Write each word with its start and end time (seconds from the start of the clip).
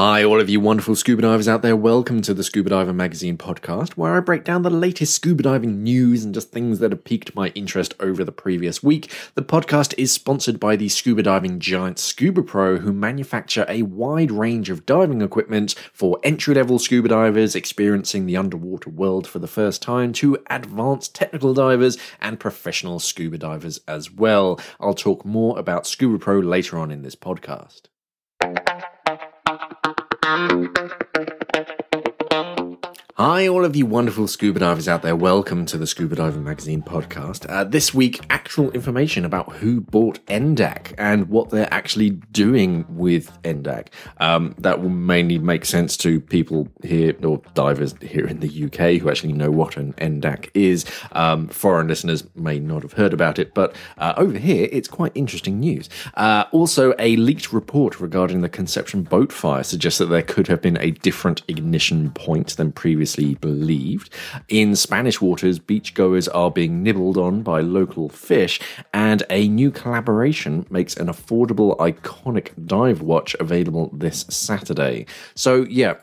Hi, 0.00 0.22
all 0.22 0.40
of 0.40 0.48
you 0.48 0.60
wonderful 0.60 0.94
scuba 0.94 1.22
divers 1.22 1.48
out 1.48 1.62
there. 1.62 1.74
Welcome 1.74 2.22
to 2.22 2.32
the 2.32 2.44
Scuba 2.44 2.70
Diver 2.70 2.92
Magazine 2.92 3.36
podcast, 3.36 3.94
where 3.94 4.16
I 4.16 4.20
break 4.20 4.44
down 4.44 4.62
the 4.62 4.70
latest 4.70 5.12
scuba 5.12 5.42
diving 5.42 5.82
news 5.82 6.22
and 6.22 6.32
just 6.32 6.52
things 6.52 6.78
that 6.78 6.92
have 6.92 7.02
piqued 7.02 7.34
my 7.34 7.48
interest 7.56 7.94
over 7.98 8.22
the 8.22 8.30
previous 8.30 8.80
week. 8.80 9.12
The 9.34 9.42
podcast 9.42 9.94
is 9.98 10.12
sponsored 10.12 10.60
by 10.60 10.76
the 10.76 10.88
scuba 10.88 11.24
diving 11.24 11.58
giant 11.58 11.96
Scubapro, 11.96 12.78
who 12.78 12.92
manufacture 12.92 13.66
a 13.68 13.82
wide 13.82 14.30
range 14.30 14.70
of 14.70 14.86
diving 14.86 15.20
equipment 15.20 15.74
for 15.92 16.20
entry 16.22 16.54
level 16.54 16.78
scuba 16.78 17.08
divers 17.08 17.56
experiencing 17.56 18.26
the 18.26 18.36
underwater 18.36 18.90
world 18.90 19.26
for 19.26 19.40
the 19.40 19.48
first 19.48 19.82
time 19.82 20.12
to 20.12 20.38
advanced 20.48 21.16
technical 21.16 21.54
divers 21.54 21.98
and 22.20 22.38
professional 22.38 23.00
scuba 23.00 23.36
divers 23.36 23.80
as 23.88 24.12
well. 24.12 24.60
I'll 24.78 24.94
talk 24.94 25.24
more 25.24 25.58
about 25.58 25.86
Scubapro 25.86 26.48
later 26.48 26.78
on 26.78 26.92
in 26.92 27.02
this 27.02 27.16
podcast. 27.16 27.88
Thank 30.38 30.78
you. 31.18 31.37
Hi, 33.20 33.48
all 33.48 33.64
of 33.64 33.74
you 33.74 33.84
wonderful 33.84 34.28
scuba 34.28 34.60
divers 34.60 34.86
out 34.86 35.02
there. 35.02 35.16
Welcome 35.16 35.66
to 35.66 35.76
the 35.76 35.88
Scuba 35.88 36.14
Diver 36.14 36.38
Magazine 36.38 36.82
podcast. 36.82 37.50
Uh, 37.50 37.64
this 37.64 37.92
week, 37.92 38.24
actual 38.30 38.70
information 38.70 39.24
about 39.24 39.54
who 39.54 39.80
bought 39.80 40.24
NDAC 40.26 40.94
and 40.98 41.28
what 41.28 41.50
they're 41.50 41.74
actually 41.74 42.10
doing 42.10 42.86
with 42.88 43.36
NDAC. 43.42 43.88
Um, 44.18 44.54
that 44.58 44.80
will 44.80 44.90
mainly 44.90 45.36
make 45.40 45.64
sense 45.64 45.96
to 45.96 46.20
people 46.20 46.68
here, 46.84 47.12
or 47.24 47.42
divers 47.54 47.92
here 48.00 48.24
in 48.24 48.38
the 48.38 48.66
UK, 48.66 49.02
who 49.02 49.10
actually 49.10 49.32
know 49.32 49.50
what 49.50 49.76
an 49.76 49.94
NDAC 49.94 50.50
is. 50.54 50.84
Um, 51.10 51.48
foreign 51.48 51.88
listeners 51.88 52.22
may 52.36 52.60
not 52.60 52.82
have 52.82 52.92
heard 52.92 53.12
about 53.12 53.40
it, 53.40 53.52
but 53.52 53.74
uh, 53.96 54.14
over 54.16 54.38
here, 54.38 54.68
it's 54.70 54.86
quite 54.86 55.10
interesting 55.16 55.58
news. 55.58 55.90
Uh, 56.14 56.44
also, 56.52 56.94
a 57.00 57.16
leaked 57.16 57.52
report 57.52 57.98
regarding 57.98 58.42
the 58.42 58.48
Conception 58.48 59.02
boat 59.02 59.32
fire 59.32 59.64
suggests 59.64 59.98
that 59.98 60.06
there 60.06 60.22
could 60.22 60.46
have 60.46 60.62
been 60.62 60.78
a 60.78 60.92
different 60.92 61.42
ignition 61.48 62.12
point 62.12 62.56
than 62.56 62.70
previously 62.70 63.07
previously 63.08 63.34
believed. 63.36 64.10
In 64.48 64.76
Spanish 64.76 65.20
waters, 65.20 65.58
beachgoers 65.58 66.28
are 66.34 66.50
being 66.50 66.82
nibbled 66.82 67.16
on 67.16 67.42
by 67.42 67.60
local 67.60 68.08
fish, 68.08 68.60
and 68.92 69.22
a 69.30 69.48
new 69.48 69.70
collaboration 69.70 70.66
makes 70.70 70.96
an 70.96 71.06
affordable, 71.06 71.76
iconic 71.78 72.50
dive 72.66 73.00
watch 73.00 73.34
available 73.40 73.90
this 73.92 74.26
Saturday. 74.28 75.06
So, 75.34 75.64
yeah, 75.68 75.94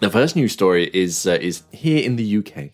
the 0.00 0.10
first 0.10 0.34
news 0.36 0.52
story 0.52 0.90
is 0.94 1.26
uh, 1.26 1.38
is 1.40 1.62
here 1.72 2.02
in 2.02 2.16
the 2.16 2.38
UK. 2.38 2.70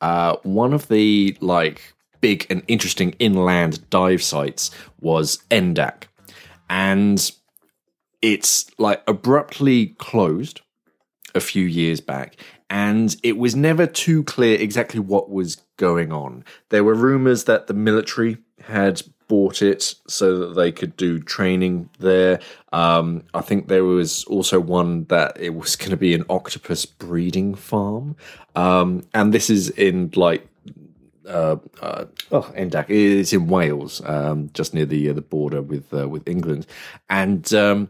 Uh, 0.00 0.36
one 0.42 0.72
of 0.72 0.88
the 0.88 1.36
like 1.40 1.94
big 2.22 2.46
and 2.50 2.62
interesting 2.68 3.14
inland 3.18 3.88
dive 3.90 4.22
sites 4.22 4.70
was 5.00 5.38
NDAC, 5.50 6.04
and 6.70 7.30
it's 8.22 8.70
like 8.78 9.02
abruptly 9.06 9.88
closed 9.98 10.62
a 11.34 11.40
few 11.40 11.64
years 11.64 12.00
back 12.00 12.36
and 12.70 13.16
it 13.24 13.36
was 13.36 13.56
never 13.56 13.86
too 13.86 14.22
clear 14.24 14.58
exactly 14.58 15.00
what 15.00 15.28
was 15.28 15.56
going 15.76 16.12
on. 16.12 16.44
There 16.68 16.84
were 16.84 16.94
rumors 16.94 17.44
that 17.44 17.66
the 17.66 17.74
military 17.74 18.38
had 18.62 19.02
bought 19.26 19.60
it 19.60 19.94
so 20.06 20.38
that 20.38 20.54
they 20.54 20.70
could 20.70 20.96
do 20.96 21.18
training 21.20 21.90
there. 21.98 22.40
Um, 22.72 23.24
I 23.34 23.40
think 23.40 23.66
there 23.66 23.84
was 23.84 24.24
also 24.24 24.60
one 24.60 25.04
that 25.04 25.38
it 25.38 25.54
was 25.54 25.74
going 25.76 25.90
to 25.90 25.96
be 25.96 26.14
an 26.14 26.24
octopus 26.30 26.86
breeding 26.86 27.56
farm, 27.56 28.16
um, 28.54 29.02
and 29.14 29.34
this 29.34 29.50
is 29.50 29.70
in 29.70 30.12
like 30.14 30.46
uh, 31.28 31.56
uh, 31.82 32.04
oh, 32.30 32.52
NDAC. 32.56 32.86
It's 32.88 33.32
in 33.32 33.48
Wales, 33.48 34.00
um, 34.04 34.50
just 34.52 34.74
near 34.74 34.86
the 34.86 35.10
uh, 35.10 35.12
the 35.12 35.22
border 35.22 35.62
with 35.62 35.92
uh, 35.92 36.08
with 36.08 36.28
England, 36.28 36.66
and 37.08 37.52
um, 37.52 37.88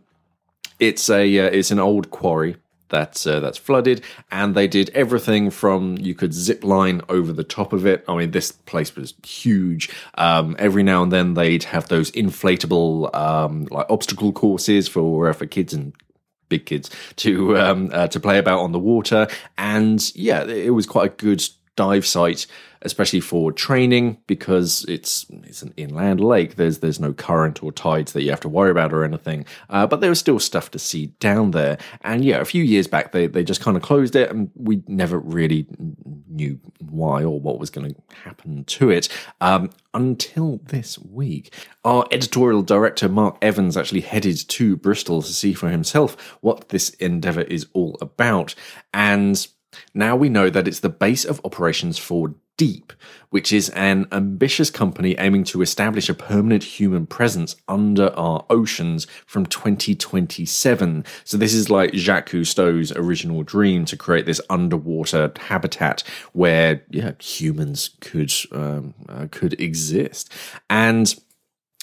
it's 0.78 1.10
a 1.10 1.38
uh, 1.38 1.50
it's 1.50 1.70
an 1.70 1.78
old 1.78 2.10
quarry 2.10 2.56
that's 2.90 3.26
uh, 3.26 3.40
that's 3.40 3.58
flooded, 3.58 4.02
and 4.30 4.54
they 4.54 4.68
did 4.68 4.90
everything 4.90 5.50
from 5.50 5.96
you 5.98 6.14
could 6.14 6.34
zip 6.34 6.62
line 6.64 7.00
over 7.08 7.32
the 7.32 7.44
top 7.44 7.72
of 7.72 7.86
it. 7.86 8.04
I 8.08 8.16
mean, 8.16 8.32
this 8.32 8.52
place 8.52 8.94
was 8.94 9.14
huge. 9.24 9.90
Um, 10.14 10.56
every 10.58 10.82
now 10.82 11.02
and 11.02 11.10
then 11.10 11.34
they'd 11.34 11.64
have 11.64 11.88
those 11.88 12.10
inflatable 12.10 13.14
um, 13.14 13.66
like 13.70 13.86
obstacle 13.88 14.32
courses 14.32 14.88
for 14.88 15.28
uh, 15.28 15.32
for 15.32 15.46
kids 15.46 15.72
and 15.72 15.94
big 16.48 16.66
kids 16.66 16.90
to 17.16 17.56
um, 17.56 17.90
uh, 17.92 18.08
to 18.08 18.20
play 18.20 18.38
about 18.38 18.58
on 18.60 18.72
the 18.72 18.78
water, 18.78 19.28
and 19.56 20.14
yeah, 20.14 20.44
it 20.44 20.74
was 20.74 20.86
quite 20.86 21.12
a 21.12 21.14
good 21.14 21.42
dive 21.76 22.06
site 22.06 22.46
especially 22.82 23.20
for 23.20 23.52
training 23.52 24.18
because 24.26 24.84
it's 24.88 25.26
it's 25.44 25.62
an 25.62 25.74
inland 25.76 26.20
lake. 26.20 26.56
There's 26.56 26.78
there's 26.78 27.00
no 27.00 27.12
current 27.12 27.62
or 27.62 27.72
tides 27.72 28.12
that 28.12 28.22
you 28.22 28.30
have 28.30 28.40
to 28.40 28.48
worry 28.48 28.70
about 28.70 28.92
or 28.92 29.04
anything. 29.04 29.44
Uh, 29.68 29.86
but 29.86 30.00
there 30.00 30.10
was 30.10 30.18
still 30.18 30.38
stuff 30.38 30.70
to 30.70 30.78
see 30.78 31.06
down 31.20 31.50
there. 31.50 31.78
And 32.02 32.24
yeah, 32.24 32.40
a 32.40 32.44
few 32.44 32.62
years 32.62 32.86
back 32.86 33.12
they 33.12 33.26
they 33.26 33.44
just 33.44 33.60
kind 33.60 33.76
of 33.76 33.82
closed 33.82 34.16
it, 34.16 34.30
and 34.30 34.50
we 34.54 34.82
never 34.86 35.18
really 35.18 35.66
knew 36.28 36.58
why 36.78 37.22
or 37.22 37.38
what 37.38 37.58
was 37.58 37.70
going 37.70 37.94
to 37.94 38.16
happen 38.24 38.64
to 38.64 38.90
it 38.90 39.08
um, 39.40 39.70
until 39.92 40.60
this 40.64 40.98
week. 40.98 41.54
Our 41.84 42.06
editorial 42.10 42.62
director 42.62 43.08
Mark 43.08 43.36
Evans 43.42 43.76
actually 43.76 44.02
headed 44.02 44.36
to 44.48 44.76
Bristol 44.76 45.22
to 45.22 45.32
see 45.32 45.52
for 45.52 45.68
himself 45.68 46.16
what 46.40 46.70
this 46.70 46.90
endeavour 46.90 47.42
is 47.42 47.66
all 47.74 47.98
about, 48.00 48.54
and. 48.94 49.46
Now 49.94 50.16
we 50.16 50.28
know 50.28 50.50
that 50.50 50.68
it's 50.68 50.80
the 50.80 50.88
base 50.88 51.24
of 51.24 51.40
operations 51.44 51.98
for 51.98 52.34
Deep, 52.60 52.92
which 53.30 53.54
is 53.54 53.70
an 53.70 54.06
ambitious 54.12 54.68
company 54.68 55.16
aiming 55.18 55.44
to 55.44 55.62
establish 55.62 56.10
a 56.10 56.14
permanent 56.14 56.62
human 56.62 57.06
presence 57.06 57.56
under 57.68 58.14
our 58.18 58.44
oceans 58.50 59.06
from 59.24 59.46
2027. 59.46 61.02
So 61.24 61.38
this 61.38 61.54
is 61.54 61.70
like 61.70 61.94
Jacques 61.94 62.28
Cousteau's 62.28 62.92
original 62.92 63.44
dream 63.44 63.86
to 63.86 63.96
create 63.96 64.26
this 64.26 64.42
underwater 64.50 65.32
habitat 65.38 66.02
where 66.34 66.84
yeah 66.90 67.12
humans 67.18 67.92
could 68.02 68.30
um, 68.52 68.92
uh, 69.08 69.26
could 69.30 69.58
exist 69.58 70.30
and 70.68 71.14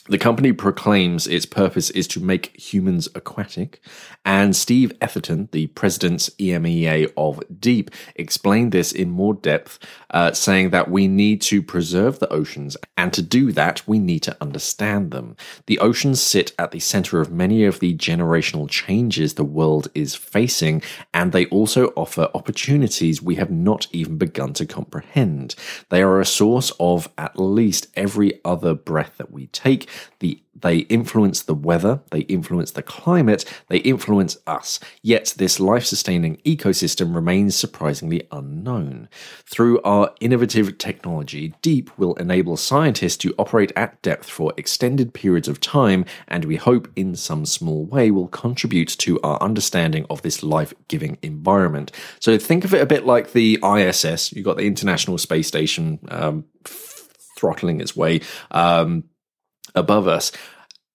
the 0.09 0.18
company 0.18 0.53
proclaims 0.53 1.28
its 1.28 1.45
purpose 1.45 1.90
is 1.90 2.07
to 2.07 2.19
make 2.19 2.56
humans 2.59 3.09
aquatic, 3.13 3.81
and 4.25 4.56
Steve 4.56 4.97
Etherton, 5.00 5.51
the 5.51 5.68
president's 5.68 6.29
EMEA 6.40 7.12
of 7.18 7.41
Deep, 7.59 7.91
explained 8.16 8.72
this 8.72 8.91
in 8.91 9.09
more 9.09 9.34
depth, 9.34 9.79
uh, 10.12 10.31
saying 10.31 10.69
that 10.69 10.90
we 10.90 11.07
need 11.07 11.41
to 11.41 11.62
preserve 11.62 12.19
the 12.19 12.29
oceans, 12.29 12.78
and 12.96 13.12
to 13.13 13.22
do 13.22 13.51
that, 13.51 13.85
we 13.88 14.00
need 14.00 14.19
to 14.19 14.38
understand 14.40 15.12
them. 15.12 15.35
The 15.66 15.79
oceans 15.79 16.22
sit 16.22 16.53
at 16.57 16.72
the 16.72 16.79
center 16.79 17.19
of 17.19 17.31
many 17.31 17.66
of 17.66 17.79
the 17.79 17.96
generational 17.96 18.69
changes 18.69 19.34
the 19.34 19.44
world 19.44 19.90
is 19.94 20.16
facing, 20.16 20.81
and 21.13 21.31
they 21.31 21.46
also 21.47 21.88
offer 21.96 22.29
opportunities 22.34 23.22
we 23.22 23.35
have 23.35 23.51
not 23.51 23.88
even 23.91 24.17
begun 24.17 24.53
to 24.53 24.66
comprehend. 24.66 25.56
They 25.90 26.01
are 26.01 26.19
a 26.19 26.25
source 26.25 26.72
of 26.79 27.09
at 27.17 27.38
least 27.38 27.88
every 27.96 28.40
other 28.46 28.73
breath 28.73 29.17
that 29.17 29.31
we 29.31 29.47
take 29.47 29.90
the 30.19 30.41
they 30.59 30.78
influence 30.80 31.44
the 31.44 31.53
weather, 31.53 32.02
they 32.12 32.22
influence 32.22 32.72
the 32.72 32.81
climate, 32.81 33.46
they 33.69 33.78
influence 33.78 34.38
us. 34.47 34.80
Yet 35.02 35.35
this 35.38 35.59
life 35.59 35.85
sustaining 35.85 36.38
ecosystem 36.38 37.13
remains 37.13 37.56
surprisingly 37.56 38.28
unknown. 38.31 39.08
Through 39.46 39.81
our 39.84 40.13
innovative 40.19 40.78
technology, 40.78 41.53
Deep 41.62 41.96
will 41.97 42.16
enable 42.16 42.58
scientists 42.58 43.18
to 43.18 43.35
operate 43.38 43.72
at 43.75 44.02
depth 44.02 44.30
for 44.30 44.53
extended 44.58 45.13
periods 45.13 45.47
of 45.47 45.62
time, 45.62 46.06
and 46.28 46.46
we 46.46 46.56
hope 46.56 46.88
in 46.96 47.16
some 47.16 47.46
small 47.46 47.85
way 47.85 48.09
will 48.09 48.28
contribute 48.28 48.90
to 48.90 49.19
our 49.22 49.41
understanding 49.41 50.06
of 50.09 50.22
this 50.24 50.41
life 50.41 50.74
giving 50.88 51.18
environment. 51.22 51.91
So 52.19 52.38
think 52.38 52.66
of 52.66 52.74
it 52.74 52.81
a 52.81 52.88
bit 52.88 53.06
like 53.06 53.34
the 53.34 53.59
ISS, 53.64 54.34
you've 54.34 54.46
got 54.46 54.58
the 54.58 54.68
International 54.68 55.18
Space 55.18 55.47
Station 55.47 56.00
um, 56.09 56.46
throttling 57.38 57.79
its 57.79 57.96
way. 57.96 58.22
Um, 58.52 59.03
above 59.75 60.07
us, 60.07 60.31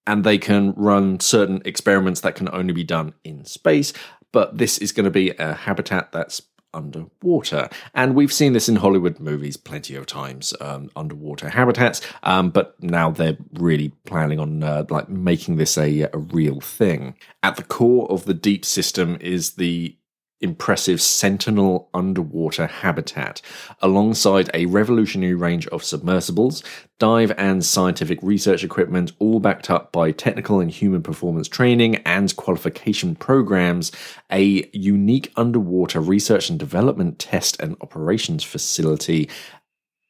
and 0.06 0.25
they 0.25 0.38
can 0.38 0.72
run 0.77 1.21
certain 1.21 1.62
experiments 1.65 2.21
that 2.21 2.34
can 2.34 2.49
only 2.53 2.72
be 2.72 2.84
done 2.84 3.15
in 3.25 3.44
space. 3.44 3.93
But 4.33 4.59
this 4.59 4.78
is 4.78 4.93
going 4.93 5.05
to 5.05 5.10
be 5.10 5.30
a 5.30 5.54
habitat 5.54 6.13
that's 6.13 6.42
underwater. 6.74 7.69
And 7.95 8.15
we've 8.15 8.33
seen 8.33 8.53
this 8.53 8.69
in 8.69 8.77
Hollywood 8.77 9.21
movies 9.21 9.57
plenty 9.57 9.95
of 9.95 10.07
times, 10.07 10.54
um, 10.60 10.91
underwater 10.97 11.51
habitats. 11.51 12.01
Um, 12.22 12.51
but 12.51 12.83
now 12.83 13.10
they're 13.10 13.36
really 13.54 13.91
planning 14.07 14.41
on 14.41 14.63
uh, 14.63 14.84
like 14.89 15.09
making 15.09 15.57
this 15.57 15.77
a, 15.77 16.09
a 16.13 16.19
real 16.19 16.60
thing. 16.60 17.15
At 17.42 17.57
the 17.57 17.65
core 17.65 18.10
of 18.10 18.24
the 18.24 18.34
deep 18.34 18.65
system 18.65 19.19
is 19.21 19.53
the 19.53 19.97
impressive 20.42 21.00
Sentinel 21.00 21.89
underwater 21.94 22.66
habitat, 22.66 23.41
alongside 23.80 24.50
a 24.53 24.66
revolutionary 24.66 25.34
range 25.34 25.66
of 25.68 25.84
submersibles, 25.84 26.62
dive 26.98 27.33
and 27.39 27.65
scientific 27.65 28.18
research 28.22 28.62
equipment, 28.62 29.12
all 29.18 29.41
backed 29.41 29.71
up 29.71 29.92
by 29.92 30.10
technical 30.10 30.60
and 30.60 30.71
human 30.71 31.03
performance 31.03 31.48
training 31.48 31.97
and 32.04 32.36
qualification 32.36 33.15
programs, 33.15 33.92
a 34.30 34.68
unique 34.72 35.33
underwater 35.36 36.00
research 36.00 36.50
and 36.50 36.59
development 36.59 37.18
test 37.18 37.60
and 37.60 37.77
operations 37.80 38.45
facility, 38.45 39.28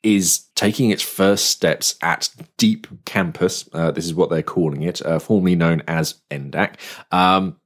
is 0.02 0.46
taking 0.56 0.90
its 0.90 1.02
first 1.02 1.46
steps 1.46 1.94
at 2.02 2.28
Deep 2.56 2.87
Campus. 3.05 3.69
Uh, 3.73 3.90
this 3.90 4.05
is 4.05 4.14
what 4.14 4.31
they're 4.31 4.43
calling 4.43 4.82
it, 4.82 5.05
uh, 5.06 5.19
formerly 5.19 5.55
known 5.55 5.82
as 5.87 6.20
NDAC. 6.31 6.75
Um, 7.12 7.56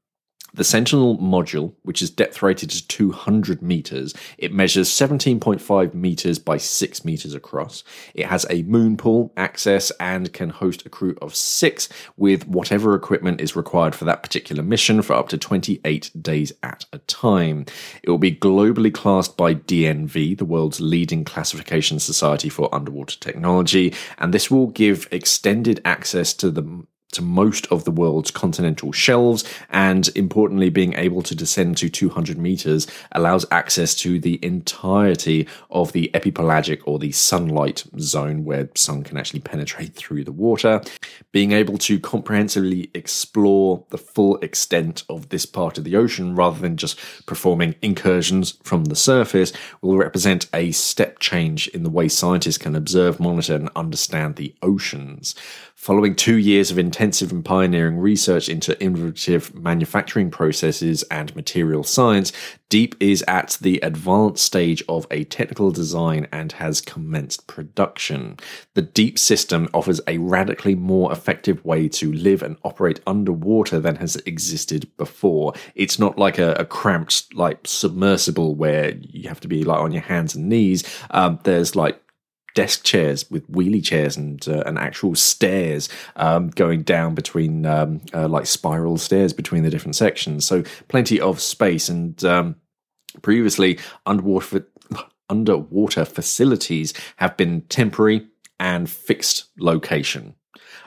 The 0.56 0.64
Sentinel 0.64 1.18
module, 1.18 1.74
which 1.82 2.00
is 2.00 2.08
depth 2.08 2.42
rated 2.42 2.70
to 2.70 2.88
200 2.88 3.60
meters, 3.60 4.14
it 4.38 4.54
measures 4.54 4.88
17.5 4.88 5.92
meters 5.92 6.38
by 6.38 6.56
6 6.56 7.04
meters 7.04 7.34
across. 7.34 7.84
It 8.14 8.26
has 8.26 8.46
a 8.48 8.62
moon 8.62 8.96
pool 8.96 9.34
access 9.36 9.90
and 10.00 10.32
can 10.32 10.48
host 10.48 10.86
a 10.86 10.88
crew 10.88 11.14
of 11.20 11.36
6 11.36 11.88
with 12.16 12.48
whatever 12.48 12.94
equipment 12.94 13.42
is 13.42 13.54
required 13.54 13.94
for 13.94 14.06
that 14.06 14.22
particular 14.22 14.62
mission 14.62 15.02
for 15.02 15.12
up 15.12 15.28
to 15.28 15.36
28 15.36 16.10
days 16.22 16.52
at 16.62 16.86
a 16.90 16.98
time. 17.00 17.66
It 18.02 18.08
will 18.08 18.16
be 18.16 18.34
globally 18.34 18.92
classed 18.92 19.36
by 19.36 19.54
DNV, 19.54 20.38
the 20.38 20.46
world's 20.46 20.80
leading 20.80 21.24
classification 21.24 21.98
society 21.98 22.48
for 22.48 22.74
underwater 22.74 23.18
technology, 23.20 23.92
and 24.16 24.32
this 24.32 24.50
will 24.50 24.68
give 24.68 25.06
extended 25.10 25.82
access 25.84 26.32
to 26.34 26.50
the 26.50 26.86
to 27.16 27.22
most 27.22 27.66
of 27.66 27.84
the 27.84 27.90
world's 27.90 28.30
continental 28.30 28.92
shelves, 28.92 29.44
and 29.70 30.08
importantly, 30.14 30.70
being 30.70 30.94
able 30.94 31.22
to 31.22 31.34
descend 31.34 31.76
to 31.78 31.88
200 31.88 32.38
meters 32.38 32.86
allows 33.12 33.44
access 33.50 33.94
to 33.96 34.18
the 34.20 34.38
entirety 34.44 35.48
of 35.70 35.92
the 35.92 36.10
epipelagic 36.14 36.80
or 36.84 36.98
the 36.98 37.12
sunlight 37.12 37.84
zone 37.98 38.44
where 38.44 38.68
sun 38.74 39.02
can 39.02 39.16
actually 39.16 39.40
penetrate 39.40 39.94
through 39.94 40.24
the 40.24 40.32
water. 40.32 40.80
Being 41.32 41.52
able 41.52 41.78
to 41.78 41.98
comprehensively 41.98 42.90
explore 42.94 43.84
the 43.90 43.98
full 43.98 44.36
extent 44.38 45.02
of 45.08 45.30
this 45.30 45.46
part 45.46 45.78
of 45.78 45.84
the 45.84 45.96
ocean 45.96 46.34
rather 46.34 46.60
than 46.60 46.76
just 46.76 46.98
performing 47.26 47.74
incursions 47.82 48.58
from 48.62 48.84
the 48.84 48.96
surface 48.96 49.52
will 49.80 49.96
represent 49.96 50.48
a 50.54 50.70
step 50.72 51.18
change 51.18 51.68
in 51.68 51.82
the 51.82 51.90
way 51.90 52.08
scientists 52.08 52.58
can 52.58 52.76
observe, 52.76 53.18
monitor, 53.18 53.54
and 53.54 53.70
understand 53.74 54.36
the 54.36 54.54
oceans. 54.62 55.34
Following 55.76 56.16
two 56.16 56.38
years 56.38 56.70
of 56.70 56.78
intensive 56.78 57.30
and 57.30 57.44
pioneering 57.44 57.98
research 57.98 58.48
into 58.48 58.82
innovative 58.82 59.54
manufacturing 59.54 60.30
processes 60.30 61.02
and 61.10 61.36
material 61.36 61.84
science, 61.84 62.32
Deep 62.70 62.94
is 62.98 63.22
at 63.28 63.58
the 63.60 63.78
advanced 63.80 64.42
stage 64.42 64.82
of 64.88 65.06
a 65.10 65.24
technical 65.24 65.70
design 65.70 66.28
and 66.32 66.52
has 66.52 66.80
commenced 66.80 67.46
production. 67.46 68.38
The 68.72 68.82
Deep 68.82 69.18
system 69.18 69.68
offers 69.74 70.00
a 70.08 70.16
radically 70.16 70.74
more 70.74 71.12
effective 71.12 71.62
way 71.62 71.88
to 71.90 72.10
live 72.10 72.42
and 72.42 72.56
operate 72.64 73.00
underwater 73.06 73.78
than 73.78 73.96
has 73.96 74.16
existed 74.24 74.90
before. 74.96 75.52
It's 75.74 75.98
not 75.98 76.16
like 76.16 76.38
a, 76.38 76.54
a 76.54 76.64
cramped, 76.64 77.34
like 77.34 77.58
submersible 77.64 78.54
where 78.54 78.94
you 79.02 79.28
have 79.28 79.40
to 79.40 79.48
be 79.48 79.62
like 79.62 79.80
on 79.80 79.92
your 79.92 80.02
hands 80.02 80.34
and 80.34 80.48
knees. 80.48 80.84
Um, 81.10 81.38
there's 81.44 81.76
like 81.76 82.00
desk 82.56 82.82
chairs 82.82 83.30
with 83.30 83.48
wheelie 83.48 83.84
chairs 83.84 84.16
and 84.16 84.48
uh, 84.48 84.64
and 84.66 84.78
actual 84.78 85.14
stairs 85.14 85.88
um, 86.16 86.48
going 86.48 86.82
down 86.82 87.14
between 87.14 87.64
um, 87.66 88.00
uh, 88.12 88.26
like 88.26 88.46
spiral 88.46 88.96
stairs 88.96 89.32
between 89.32 89.62
the 89.62 89.70
different 89.70 89.94
sections. 89.94 90.44
So 90.44 90.64
plenty 90.88 91.20
of 91.20 91.40
space. 91.40 91.88
And 91.88 92.24
um, 92.24 92.56
previously, 93.22 93.78
underwater 94.06 94.66
underwater 95.28 96.04
facilities 96.04 96.92
have 97.16 97.36
been 97.36 97.60
temporary 97.62 98.26
and 98.58 98.90
fixed 98.90 99.44
location. 99.58 100.34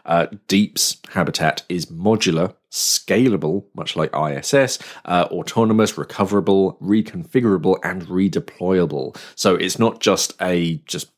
Uh, 0.06 0.26
Deep's 0.48 0.98
habitat 1.10 1.62
is 1.70 1.86
modular, 1.88 2.56
scalable, 2.72 3.66
much 3.76 3.96
like 3.96 4.10
ISS, 4.16 4.80
uh, 5.06 5.28
autonomous, 5.30 5.98
recoverable, 6.00 6.78
reconfigurable, 6.82 7.78
and 7.84 8.04
redeployable. 8.08 9.16
So 9.36 9.56
it's 9.56 9.78
not 9.78 10.00
just 10.00 10.34
a 10.42 10.78
just 10.86 11.12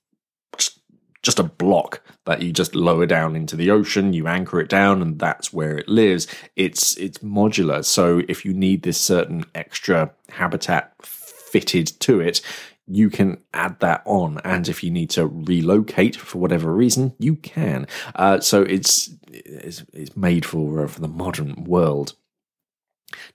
just 1.21 1.39
a 1.39 1.43
block 1.43 2.01
that 2.25 2.41
you 2.41 2.51
just 2.51 2.75
lower 2.75 3.05
down 3.05 3.35
into 3.35 3.55
the 3.55 3.69
ocean 3.69 4.13
you 4.13 4.27
anchor 4.27 4.59
it 4.59 4.69
down 4.69 5.01
and 5.01 5.19
that's 5.19 5.53
where 5.53 5.77
it 5.77 5.87
lives. 5.87 6.27
It's 6.55 6.95
it's 6.97 7.19
modular. 7.19 7.83
So 7.83 8.21
if 8.27 8.45
you 8.45 8.53
need 8.53 8.83
this 8.83 8.99
certain 8.99 9.45
extra 9.55 10.11
habitat 10.29 10.93
fitted 11.01 11.87
to 12.01 12.19
it 12.19 12.41
you 12.87 13.09
can 13.09 13.37
add 13.53 13.79
that 13.79 14.01
on. 14.05 14.39
And 14.43 14.67
if 14.67 14.83
you 14.83 14.91
need 14.91 15.09
to 15.11 15.27
relocate 15.27 16.15
for 16.15 16.39
whatever 16.39 16.73
reason 16.73 17.13
you 17.19 17.35
can. 17.37 17.87
Uh, 18.15 18.39
so 18.39 18.63
it's, 18.63 19.09
it's 19.31 19.83
it's 19.93 20.17
made 20.17 20.45
for 20.45 20.83
uh, 20.83 20.87
for 20.87 20.99
the 20.99 21.07
modern 21.07 21.63
world 21.63 22.15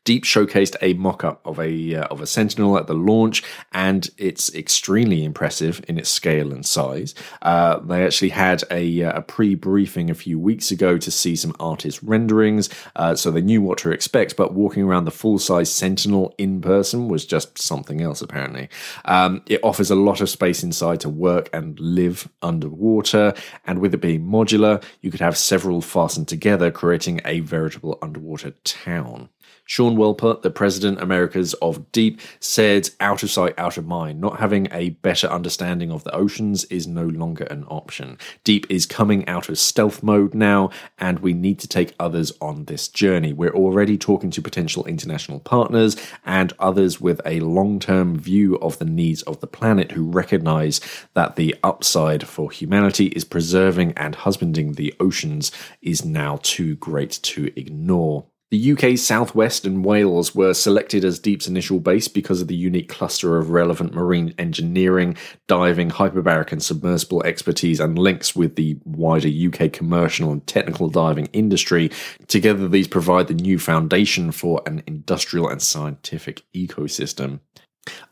Deep 0.05 0.25
showcased 0.25 0.77
a 0.81 0.95
mock-up 0.95 1.41
of 1.45 1.59
a 1.59 1.95
uh, 1.95 2.07
of 2.07 2.21
a 2.21 2.27
Sentinel 2.27 2.79
at 2.79 2.87
the 2.87 2.95
launch, 2.95 3.43
and 3.73 4.11
it's 4.19 4.55
extremely 4.55 5.25
impressive 5.25 5.85
in 5.89 5.99
its 5.99 6.09
scale 6.09 6.53
and 6.53 6.65
size. 6.65 7.15
Uh, 7.43 7.79
they 7.79 8.05
actually 8.05 8.31
had 8.31 8.63
a, 8.71 9.03
uh, 9.03 9.19
a 9.19 9.23
pre-briefing 9.23 10.11
a 10.11 10.15
few 10.15 10.39
weeks 10.39 10.71
ago 10.71 10.99
to 10.99 11.11
see 11.11 11.37
some 11.37 11.55
artist 11.59 12.01
renderings, 12.03 12.69
uh, 12.97 13.15
so 13.15 13.31
they 13.31 13.41
knew 13.41 13.63
what 13.63 13.79
to 13.79 13.91
expect. 13.91 14.37
But 14.37 14.55
walking 14.55 14.83
around 14.83 15.05
the 15.05 15.11
full-size 15.11 15.71
Sentinel 15.71 16.35
in 16.39 16.61
person 16.61 17.09
was 17.09 17.27
just 17.27 17.59
something 17.59 18.01
else. 18.01 18.23
Apparently, 18.23 18.69
um, 19.05 19.43
it 19.47 19.61
offers 19.63 19.91
a 19.91 19.95
lot 19.95 20.21
of 20.21 20.31
space 20.31 20.63
inside 20.63 21.01
to 21.01 21.09
work 21.09 21.49
and 21.53 21.79
live 21.81 22.29
underwater, 22.43 23.35
and 23.67 23.79
with 23.79 23.95
it 23.95 24.01
being 24.01 24.25
modular, 24.27 24.83
you 25.01 25.11
could 25.11 25.21
have 25.21 25.37
several 25.37 25.81
fastened 25.81 26.29
together, 26.29 26.71
creating 26.71 27.21
a 27.25 27.41
veritable 27.41 27.99
underwater 28.03 28.53
town. 28.65 29.29
Sean 29.69 29.97
Wolpert, 29.97 30.43
the 30.43 30.51
president 30.51 31.03
Americas 31.03 31.53
of 31.55 31.91
Deep, 31.91 32.21
said, 32.39 32.89
out 33.01 33.25
of 33.25 33.31
sight, 33.31 33.53
out 33.59 33.77
of 33.77 33.85
mind. 33.85 34.21
Not 34.21 34.39
having 34.39 34.69
a 34.71 34.91
better 34.91 35.27
understanding 35.27 35.91
of 35.91 36.05
the 36.05 36.15
oceans 36.15 36.65
is 36.67 36.87
no 36.87 37.05
longer 37.05 37.45
an 37.45 37.65
option. 37.65 38.17
Deep 38.45 38.65
is 38.71 38.87
coming 38.87 39.27
out 39.27 39.49
of 39.49 39.59
stealth 39.59 40.05
mode 40.05 40.35
now, 40.35 40.71
and 40.99 41.19
we 41.19 41.35
need 41.35 41.59
to 41.59 41.69
take 41.69 41.95
others 41.99 42.33
on 42.41 42.67
this 42.67 42.87
journey. 42.87 43.33
We're 43.33 43.55
already 43.55 43.99
talking 43.99 44.31
to 44.31 44.41
potential 44.41 44.85
international 44.87 45.41
partners 45.41 45.97
and 46.25 46.53
others 46.61 47.01
with 47.01 47.21
a 47.27 47.41
long 47.41 47.81
term 47.81 48.17
view 48.17 48.57
of 48.59 48.79
the 48.79 48.85
needs 48.85 49.23
of 49.23 49.41
the 49.41 49.49
planet 49.49 49.93
who 49.93 50.09
recognize 50.09 50.81
that 51.15 51.35
the 51.35 51.57
upside 51.65 52.29
for 52.29 52.53
humanity 52.53 53.07
is 53.07 53.25
preserving 53.25 53.95
and 53.97 54.15
husbanding 54.15 54.75
the 54.75 54.95
oceans 55.01 55.51
is 55.83 56.05
now 56.05 56.39
too 56.43 56.77
great 56.77 57.19
to 57.23 57.51
ignore. 57.59 58.27
The 58.53 58.73
UK's 58.73 59.05
southwest 59.05 59.65
and 59.65 59.85
Wales 59.85 60.33
were 60.33 60.55
selected 60.55 61.05
as 61.05 61.19
Deep's 61.19 61.49
initial 61.49 61.81
base 61.81 62.07
because 62.07 62.41
of 62.41 62.47
the 62.47 62.55
unique 62.55 62.89
cluster 62.89 63.39
of 63.39 63.51
relevant 63.51 63.93
marine 63.93 64.35
engineering, 64.39 65.17
diving, 65.49 65.91
hyperbaric, 65.91 66.53
and 66.53 66.63
submersible 66.63 67.25
expertise 67.25 67.81
and 67.81 67.99
links 67.99 68.37
with 68.37 68.55
the 68.55 68.79
wider 68.85 69.29
UK 69.29 69.73
commercial 69.73 70.31
and 70.31 70.47
technical 70.47 70.89
diving 70.89 71.27
industry. 71.33 71.91
Together, 72.29 72.69
these 72.69 72.87
provide 72.87 73.27
the 73.27 73.35
new 73.35 73.59
foundation 73.59 74.31
for 74.31 74.63
an 74.65 74.81
industrial 74.87 75.49
and 75.49 75.61
scientific 75.61 76.45
ecosystem. 76.55 77.41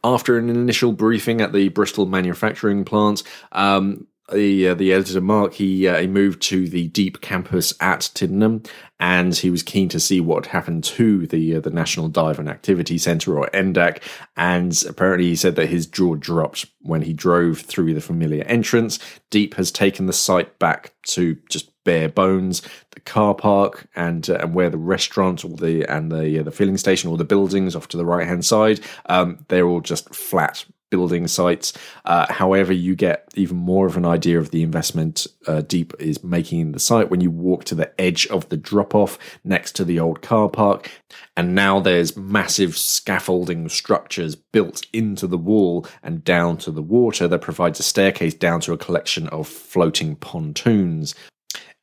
After 0.03 0.37
an 0.37 0.51
initial 0.51 0.93
briefing 0.93 1.41
at 1.43 1.53
the 1.53 1.69
Bristol 1.69 2.07
manufacturing 2.07 2.85
plant, 2.85 3.23
um, 3.53 4.09
the 4.33 4.69
uh, 4.69 4.75
the 4.75 4.93
editor 4.93 5.21
Mark 5.21 5.55
he 5.55 5.87
uh, 5.87 6.01
he 6.01 6.07
moved 6.07 6.41
to 6.43 6.69
the 6.69 6.89
Deep 6.89 7.21
campus 7.21 7.75
at 7.81 8.11
Tidenham, 8.15 8.67
and 8.99 9.35
he 9.35 9.51
was 9.51 9.63
keen 9.63 9.89
to 9.91 10.01
see 10.01 10.21
what 10.21 10.47
happened 10.47 10.85
to 10.85 11.27
the 11.27 11.57
uh, 11.57 11.61
the 11.61 11.71
National 11.71 12.09
Dive 12.09 12.39
and 12.39 12.49
Activity 12.49 12.97
Centre 12.97 13.39
or 13.39 13.49
NDAC. 13.53 14.03
And 14.37 14.83
apparently, 14.89 15.29
he 15.29 15.37
said 15.37 15.57
that 15.57 15.69
his 15.69 15.87
jaw 15.87 16.15
dropped 16.15 16.67
when 16.81 17.03
he 17.03 17.13
drove 17.13 17.61
through 17.61 17.95
the 17.95 18.01
familiar 18.01 18.45
entrance. 18.45 18.99
Deep 19.31 19.55
has 19.55 19.71
taken 19.71 20.07
the 20.07 20.13
site 20.13 20.59
back 20.59 20.95
to 21.09 21.37
just 21.51 21.71
bare 21.85 22.09
bones. 22.09 22.63
The 22.93 23.01
car 23.01 23.35
park 23.35 23.87
and 23.95 24.29
uh, 24.31 24.39
and 24.41 24.55
where 24.55 24.71
the 24.71 24.79
restaurant 24.79 25.45
or 25.45 25.57
the 25.57 25.85
and 25.85 26.11
the 26.11 26.41
uh, 26.41 26.43
the 26.43 26.51
filling 26.51 26.79
station 26.79 27.11
or 27.11 27.19
the 27.19 27.25
buildings 27.25 27.77
off 27.77 27.89
to 27.89 27.99
the 27.99 28.07
right 28.07 28.27
hand 28.27 28.45
side, 28.45 28.81
um, 29.07 29.45
they're 29.49 29.67
all 29.67 29.83
just 29.83 30.15
flat 30.15 30.65
building 30.91 31.27
sites. 31.27 31.73
Uh, 32.05 32.33
however, 32.33 32.73
you 32.73 32.95
get 32.95 33.29
even 33.35 33.57
more 33.57 33.87
of 33.87 33.97
an 33.97 34.05
idea 34.05 34.39
of 34.39 34.51
the 34.51 34.63
investment 34.63 35.27
uh, 35.47 35.61
Deep 35.63 35.93
is 35.99 36.23
making 36.23 36.61
in 36.61 36.73
the 36.73 36.79
site 36.79 37.11
when 37.11 37.21
you 37.21 37.31
walk 37.31 37.65
to 37.65 37.75
the 37.75 37.93
edge 38.01 38.27
of 38.29 38.49
the 38.49 38.57
drop 38.57 38.95
off 38.95 39.19
next 39.45 39.73
to 39.73 39.85
the 39.85 39.99
old 39.99 40.23
car 40.23 40.49
park. 40.49 40.91
And 41.37 41.55
now 41.55 41.81
there's 41.81 42.17
massive 42.17 42.77
scaffolding 42.77 43.69
structures 43.69 44.37
built 44.37 44.87
into 44.93 45.27
the 45.27 45.39
wall 45.39 45.87
and 46.03 46.23
down 46.23 46.59
to 46.59 46.71
the 46.71 46.83
water 46.83 47.27
that 47.29 47.41
provides 47.41 47.81
a 47.81 47.83
staircase 47.83 48.35
down 48.35 48.61
to 48.61 48.73
a 48.73 48.79
collection 48.79 49.29
of 49.29 49.49
floating 49.49 50.17
pontoons 50.17 51.15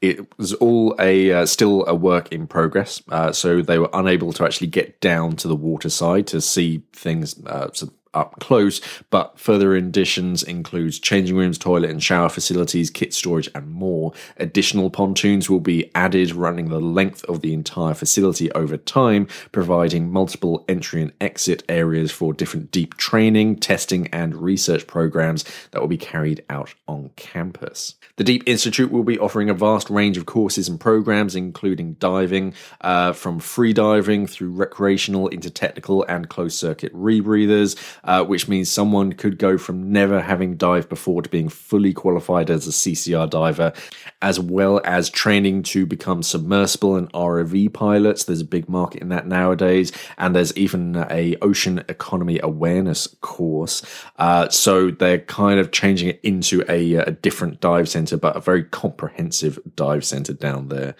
it 0.01 0.35
was 0.37 0.53
all 0.55 0.95
a 0.99 1.31
uh, 1.31 1.45
still 1.45 1.85
a 1.85 1.93
work 1.93 2.31
in 2.31 2.47
progress. 2.47 3.01
Uh, 3.09 3.31
so 3.31 3.61
they 3.61 3.77
were 3.77 3.89
unable 3.93 4.33
to 4.33 4.43
actually 4.43 4.67
get 4.67 4.99
down 4.99 5.35
to 5.37 5.47
the 5.47 5.55
water 5.55 5.89
side 5.89 6.27
to 6.27 6.41
see 6.41 6.83
things 6.91 7.39
uh, 7.45 7.69
up 8.13 8.39
close, 8.39 8.81
but 9.09 9.39
further 9.39 9.75
additions 9.75 10.43
includes 10.43 10.99
changing 10.99 11.35
rooms, 11.35 11.57
toilet 11.57 11.89
and 11.89 12.03
shower 12.03 12.29
facilities, 12.29 12.89
kit 12.89 13.13
storage, 13.13 13.49
and 13.55 13.69
more. 13.71 14.13
Additional 14.37 14.89
pontoons 14.89 15.49
will 15.49 15.59
be 15.59 15.89
added 15.95 16.33
running 16.33 16.69
the 16.69 16.79
length 16.79 17.23
of 17.25 17.41
the 17.41 17.53
entire 17.53 17.93
facility 17.93 18.51
over 18.53 18.77
time, 18.77 19.27
providing 19.51 20.11
multiple 20.11 20.65
entry 20.67 21.01
and 21.01 21.13
exit 21.21 21.63
areas 21.69 22.11
for 22.11 22.33
different 22.33 22.71
deep 22.71 22.97
training, 22.97 23.55
testing, 23.57 24.07
and 24.07 24.35
research 24.35 24.87
programs 24.87 25.45
that 25.71 25.81
will 25.81 25.87
be 25.87 25.97
carried 25.97 26.43
out 26.49 26.73
on 26.87 27.09
campus. 27.15 27.95
The 28.17 28.23
Deep 28.23 28.43
Institute 28.45 28.91
will 28.91 29.03
be 29.03 29.17
offering 29.19 29.49
a 29.49 29.53
vast 29.53 29.89
range 29.89 30.17
of 30.17 30.25
courses 30.25 30.67
and 30.67 30.79
programs, 30.79 31.35
including 31.35 31.93
diving, 31.93 32.53
uh, 32.81 33.13
from 33.13 33.39
free 33.39 33.73
diving 33.73 34.27
through 34.27 34.51
recreational 34.51 35.27
into 35.29 35.49
technical 35.49 36.03
and 36.03 36.29
closed 36.29 36.57
circuit 36.57 36.93
rebreathers, 36.93 37.77
uh, 38.03 38.23
which 38.23 38.47
means 38.47 38.69
someone 38.69 39.13
could 39.13 39.37
go 39.37 39.57
from 39.57 39.91
never 39.91 40.21
having 40.21 40.57
dived 40.57 40.89
before 40.89 41.21
to 41.21 41.29
being 41.29 41.49
fully 41.49 41.93
qualified 41.93 42.49
as 42.49 42.67
a 42.67 42.71
CCR 42.71 43.29
diver, 43.29 43.73
as 44.21 44.39
well 44.39 44.81
as 44.83 45.09
training 45.09 45.63
to 45.63 45.85
become 45.85 46.23
submersible 46.23 46.95
and 46.95 47.11
ROV 47.13 47.73
pilots. 47.73 48.23
There's 48.23 48.41
a 48.41 48.45
big 48.45 48.69
market 48.69 49.01
in 49.01 49.09
that 49.09 49.27
nowadays, 49.27 49.91
and 50.17 50.35
there's 50.35 50.55
even 50.57 51.05
a 51.09 51.35
ocean 51.41 51.83
economy 51.89 52.39
awareness 52.41 53.07
course. 53.21 53.83
Uh, 54.17 54.49
so 54.49 54.91
they're 54.91 55.19
kind 55.19 55.59
of 55.59 55.71
changing 55.71 56.09
it 56.09 56.19
into 56.23 56.63
a, 56.69 56.95
a 56.95 57.11
different 57.11 57.59
dive 57.61 57.89
center, 57.89 58.17
but 58.17 58.35
a 58.35 58.39
very 58.39 58.63
comprehensive 58.63 59.59
dive 59.75 60.05
center 60.05 60.33
down 60.33 60.67
there. 60.69 60.95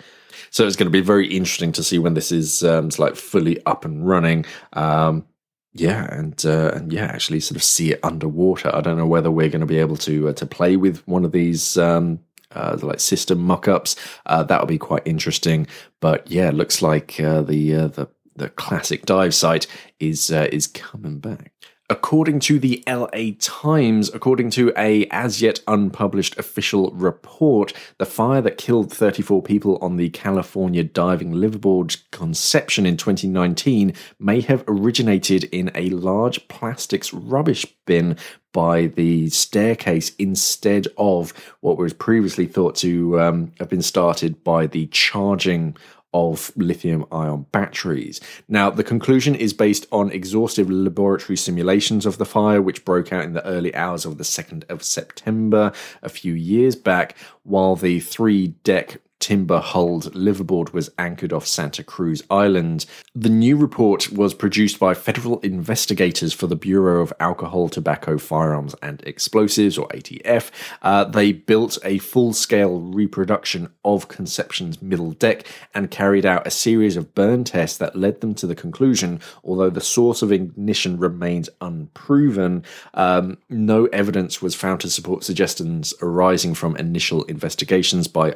So 0.50 0.66
it's 0.66 0.76
going 0.76 0.88
to 0.88 0.92
be 0.92 1.02
very 1.02 1.28
interesting 1.28 1.72
to 1.74 1.84
see 1.84 2.00
when 2.00 2.14
this 2.14 2.32
is 2.32 2.64
um, 2.64 2.90
like 2.98 3.16
fully 3.16 3.64
up 3.66 3.86
and 3.86 4.08
running. 4.08 4.46
Um, 4.74 5.26
yeah, 5.74 6.06
and 6.14 6.44
uh, 6.46 6.72
and 6.76 6.92
yeah, 6.92 7.06
actually 7.06 7.40
sort 7.40 7.56
of 7.56 7.64
see 7.64 7.92
it 7.92 8.00
underwater. 8.04 8.74
I 8.76 8.82
don't 8.82 8.98
know 8.98 9.08
whether 9.08 9.32
we're 9.32 9.50
going 9.50 9.62
to 9.62 9.66
be 9.66 9.80
able 9.80 9.98
to 9.98 10.30
uh, 10.30 10.34
to 10.34 10.46
play 10.46 10.76
with 10.76 11.06
one 11.08 11.24
of 11.24 11.32
these 11.32 11.78
um, 11.78 12.20
uh, 12.52 12.78
like 12.82 13.00
system 13.00 13.40
mock-ups. 13.40 13.96
Uh, 14.26 14.44
that 14.44 14.60
would 14.60 14.68
be 14.68 14.78
quite 14.78 15.04
interesting. 15.06 15.68
But 16.02 16.30
yeah, 16.30 16.52
looks 16.52 16.82
like 16.82 17.20
uh, 17.20 17.42
the 17.42 17.76
uh, 17.76 17.88
the 17.88 18.10
the 18.36 18.50
classic 18.50 19.06
dive 19.06 19.34
site 19.34 19.68
is 20.00 20.32
uh, 20.32 20.48
is 20.52 20.68
coming 20.68 21.20
back. 21.20 21.54
According 21.92 22.40
to 22.42 22.58
the 22.58 22.82
LA 22.88 23.34
Times, 23.38 24.10
according 24.14 24.50
to 24.52 24.72
a 24.78 25.06
as 25.08 25.42
yet 25.42 25.60
unpublished 25.68 26.40
official 26.40 26.90
report, 26.92 27.74
the 27.98 28.06
fire 28.06 28.40
that 28.40 28.58
killed 28.58 28.94
34 28.94 29.44
people 29.44 29.78
on 29.82 29.98
the 29.98 30.10
California 30.12 30.86
diving 30.86 31.34
liveaboard 31.34 32.02
Conception 32.12 32.86
in 32.86 32.96
2019 32.96 33.94
may 34.20 34.40
have 34.40 34.64
originated 34.70 35.44
in 35.52 35.70
a 35.76 35.90
large 35.90 36.48
plastics 36.48 37.14
rubbish 37.14 37.66
bin 37.86 38.16
by 38.54 38.86
the 38.86 39.30
staircase 39.30 40.16
instead 40.16 40.88
of 40.98 41.34
what 41.60 41.78
was 41.78 41.92
previously 41.92 42.46
thought 42.46 42.76
to 42.76 43.20
um, 43.20 43.52
have 43.60 43.68
been 43.68 43.82
started 43.82 44.46
by 44.46 44.66
the 44.66 44.86
charging 44.88 45.76
of 46.14 46.52
lithium 46.56 47.06
ion 47.12 47.46
batteries. 47.52 48.20
Now, 48.48 48.70
the 48.70 48.84
conclusion 48.84 49.36
is 49.36 49.54
based 49.54 49.88
on 49.92 50.12
exhaustive 50.12 50.70
laboratory 50.70 51.38
simulations 51.38 52.06
of 52.06 52.18
the 52.18 52.26
fire, 52.26 52.62
which 52.62 52.86
broke 52.86 53.14
out 53.14 53.24
in 53.24 53.34
the 53.34 53.46
early 53.46 53.74
hours 53.76 54.06
of 54.06 54.18
the 54.18 54.24
2nd 54.24 54.70
of 54.70 54.84
September 54.84 55.72
a 56.02 56.10
few 56.10 56.34
years 56.34 56.76
back, 56.76 57.16
while 57.44 57.76
the 57.76 58.00
three 58.00 58.50
deck 58.64 59.00
timber 59.22 59.60
hulled 59.60 60.14
liveaboard 60.14 60.74
was 60.74 60.90
anchored 60.98 61.32
off 61.32 61.48
Santa 61.48 61.84
Cruz 61.84 62.22
Island. 62.30 62.86
The 63.16 63.30
new 63.30 63.56
report 63.56 64.12
was 64.12 64.34
produced 64.34 64.80
by 64.80 64.94
federal 64.96 65.40
investigators 65.40 66.34
for 66.34 66.48
the 66.48 66.56
Bureau 66.56 67.02
of 67.02 67.14
Alcohol, 67.20 67.70
Tobacco, 67.70 68.18
Firearms 68.18 68.76
and 68.82 69.02
Explosives, 69.06 69.78
or 69.78 69.88
ATF. 69.90 70.50
Uh, 70.82 71.06
they 71.06 71.32
built 71.32 71.78
a 71.84 72.00
full 72.00 72.34
scale 72.34 72.82
reproduction 72.82 73.72
of 73.86 74.08
Conception's 74.08 74.82
middle 74.82 75.12
deck 75.12 75.46
and 75.74 75.92
carried 75.92 76.26
out 76.26 76.48
a 76.48 76.52
series 76.52 76.98
of 76.98 77.14
burn 77.14 77.44
tests 77.44 77.78
that 77.78 77.96
led 77.96 78.22
them 78.22 78.34
to 78.36 78.48
the 78.48 78.56
conclusion, 78.56 79.20
although 79.44 79.70
the 79.70 79.82
source 79.82 80.22
of 80.22 80.32
ignition 80.32 80.98
remains 80.98 81.50
unproven, 81.62 82.64
um, 82.96 83.38
no 83.50 83.86
evidence 83.88 84.42
was 84.42 84.56
found 84.56 84.80
to 84.82 84.90
support 84.90 85.24
suggestions 85.24 85.94
arising 86.02 86.56
from 86.56 86.76
initial 86.78 87.24
investigations 87.26 88.08
by 88.08 88.36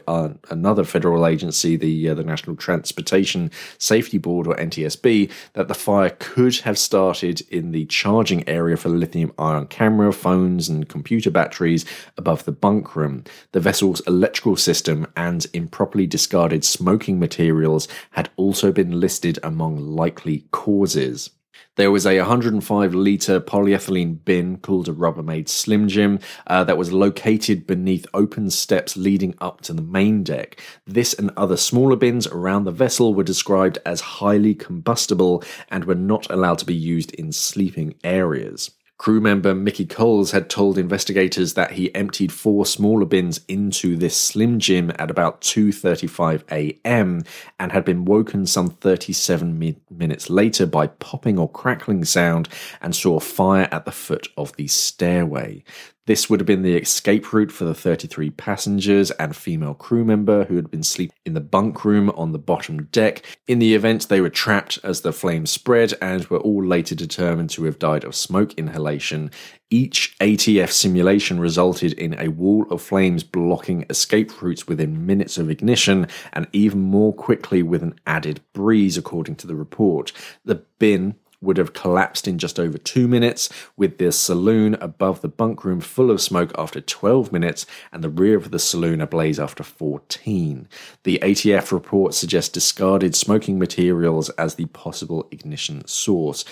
another 0.50 0.75
another 0.76 0.86
federal 0.86 1.26
agency, 1.26 1.78
the 1.78 2.10
uh, 2.10 2.14
the 2.14 2.24
National 2.24 2.54
Transportation 2.58 3.50
Safety 3.78 4.18
Board 4.18 4.46
or 4.46 4.56
NTSB, 4.56 5.32
that 5.54 5.70
the 5.70 5.74
fire 5.74 6.10
could 6.20 6.58
have 6.58 6.78
started 6.78 7.40
in 7.50 7.72
the 7.72 7.86
charging 7.86 8.48
area 8.48 8.76
for 8.76 8.90
lithium 8.90 9.32
ion 9.40 9.68
camera, 9.68 10.12
phones, 10.12 10.68
and 10.68 10.90
computer 10.90 11.32
batteries 11.32 11.86
above 12.18 12.44
the 12.44 12.52
bunk 12.52 12.94
room. 12.94 13.24
The 13.54 13.62
vessel's 13.62 14.02
electrical 14.02 14.58
system 14.58 15.08
and 15.16 15.48
improperly 15.54 16.08
discarded 16.08 16.66
smoking 16.66 17.20
materials 17.20 17.88
had 18.12 18.30
also 18.36 18.74
been 18.74 19.00
listed 19.00 19.40
among 19.44 19.78
likely 19.78 20.44
causes. 20.52 21.30
There 21.78 21.92
was 21.92 22.06
a 22.06 22.20
105 22.20 22.96
litre 22.96 23.42
polyethylene 23.42 24.24
bin 24.24 24.60
called 24.60 24.88
a 24.88 24.94
Rubbermaid 24.94 25.50
Slim 25.50 25.90
Jim 25.90 26.20
uh, 26.48 26.64
that 26.64 26.78
was 26.78 26.94
located 26.94 27.68
beneath 27.68 28.06
open 28.14 28.50
steps 28.50 28.96
leading 28.96 29.36
up 29.42 29.60
to 29.62 29.74
the 29.74 29.82
main 29.82 30.24
deck. 30.24 30.62
This 30.88 31.14
and 31.14 31.32
other 31.36 31.58
smaller 31.58 31.98
bins 31.98 32.28
around 32.28 32.64
the 32.64 32.72
vessel 32.72 33.14
were 33.14 33.26
described 33.26 33.78
as 33.86 34.00
highly 34.00 34.56
combustible 34.56 35.44
and 35.70 35.84
were 35.84 35.96
not 35.96 36.30
allowed 36.30 36.60
to 36.60 36.66
be 36.66 36.74
used 36.74 37.14
in 37.16 37.34
sleeping 37.34 37.96
areas. 38.06 38.72
Crew 38.98 39.20
member 39.20 39.54
Mickey 39.54 39.86
Coles 39.86 40.32
had 40.32 40.50
told 40.50 40.78
investigators 40.78 41.54
that 41.56 41.72
he 41.72 41.94
emptied 41.94 42.32
four 42.32 42.66
smaller 42.66 43.06
bins 43.06 43.42
into 43.48 43.98
this 43.98 44.16
Slim 44.16 44.58
Jim 44.58 44.92
at 44.98 45.12
about 45.12 45.42
2:35 45.42 46.44
a.m. 46.50 47.24
and 47.60 47.72
had 47.74 47.84
been 47.84 48.06
woken 48.06 48.46
some 48.46 48.70
37 48.70 49.60
mi- 49.60 49.76
minutes 49.90 50.30
later 50.30 50.66
by 50.66 50.88
popping 50.88 51.38
or 51.38 51.50
crackling 51.50 52.06
sound 52.06 52.48
and 52.82 52.96
saw 52.96 53.18
a 53.18 53.20
fire 53.20 53.68
at 53.70 53.84
the 53.84 53.92
foot 53.92 54.30
of 54.38 54.56
the 54.56 54.68
stairway. 54.68 55.64
This 56.08 56.30
would 56.30 56.40
have 56.40 56.46
been 56.46 56.62
the 56.62 56.76
escape 56.76 57.34
route 57.34 57.52
for 57.52 57.66
the 57.66 57.74
33 57.74 58.30
passengers 58.30 59.10
and 59.12 59.36
female 59.36 59.74
crew 59.74 60.06
member 60.06 60.46
who 60.46 60.56
had 60.56 60.70
been 60.70 60.84
sleeping 60.84 61.18
in 61.26 61.34
the 61.34 61.42
bunk 61.42 61.84
room 61.84 62.12
on 62.12 62.32
the 62.32 62.38
bottom 62.38 62.84
deck. 62.92 63.26
In 63.48 63.58
the 63.58 63.74
event, 63.74 64.08
they 64.08 64.22
were 64.22 64.30
trapped 64.30 64.78
as 64.84 65.02
the 65.02 65.12
flames 65.12 65.50
spread 65.50 65.96
and 66.00 66.24
were 66.28 66.38
all 66.38 66.64
later 66.64 66.94
determined 66.94 67.50
to 67.52 67.64
have 67.64 67.80
died 67.80 68.04
of 68.04 68.14
smoke 68.14 68.54
inhalation. 68.54 69.32
Each 69.72 70.16
ATF 70.20 70.70
simulation 70.70 71.40
resulted 71.40 71.94
in 71.94 72.14
a 72.20 72.28
wall 72.28 72.68
of 72.70 72.84
flames 72.84 73.24
blocking 73.24 73.84
escape 73.90 74.44
routes 74.44 74.68
within 74.68 75.08
minutes 75.08 75.40
of 75.40 75.50
ignition 75.50 76.08
and 76.34 76.46
even 76.54 76.82
more 76.82 77.14
quickly 77.14 77.64
with 77.64 77.82
an 77.82 77.96
added 78.06 78.42
breeze, 78.54 78.96
according 78.96 79.38
to 79.38 79.48
the 79.48 79.56
report. 79.56 80.12
The 80.44 80.64
bin 80.78 81.16
would 81.46 81.58
have 81.58 81.74
collapsed 81.74 82.28
in 82.28 82.38
just 82.38 82.60
over 82.60 82.78
two 82.78 83.08
minutes, 83.08 83.50
with 83.78 83.98
the 83.98 84.12
saloon 84.12 84.76
above 84.76 85.22
the 85.22 85.28
bunk 85.28 85.64
room 85.64 85.80
full 85.80 86.12
of 86.12 86.22
smoke 86.22 86.52
after 86.58 86.82
12 86.82 87.32
minutes 87.32 87.66
and 87.92 88.04
the 88.04 88.10
rear 88.10 88.36
of 88.36 88.52
the 88.52 88.60
saloon 88.60 89.00
ablaze 89.00 89.40
after 89.40 89.64
14. 89.64 90.68
The 91.04 91.20
ATF 91.22 91.72
report 91.72 92.14
suggests 92.14 92.50
discarded 92.50 93.16
smoking 93.16 93.58
materials 93.60 94.30
as 94.32 94.56
the 94.56 94.66
possible 94.66 95.28
ignition 95.32 95.86
source. 95.88 96.44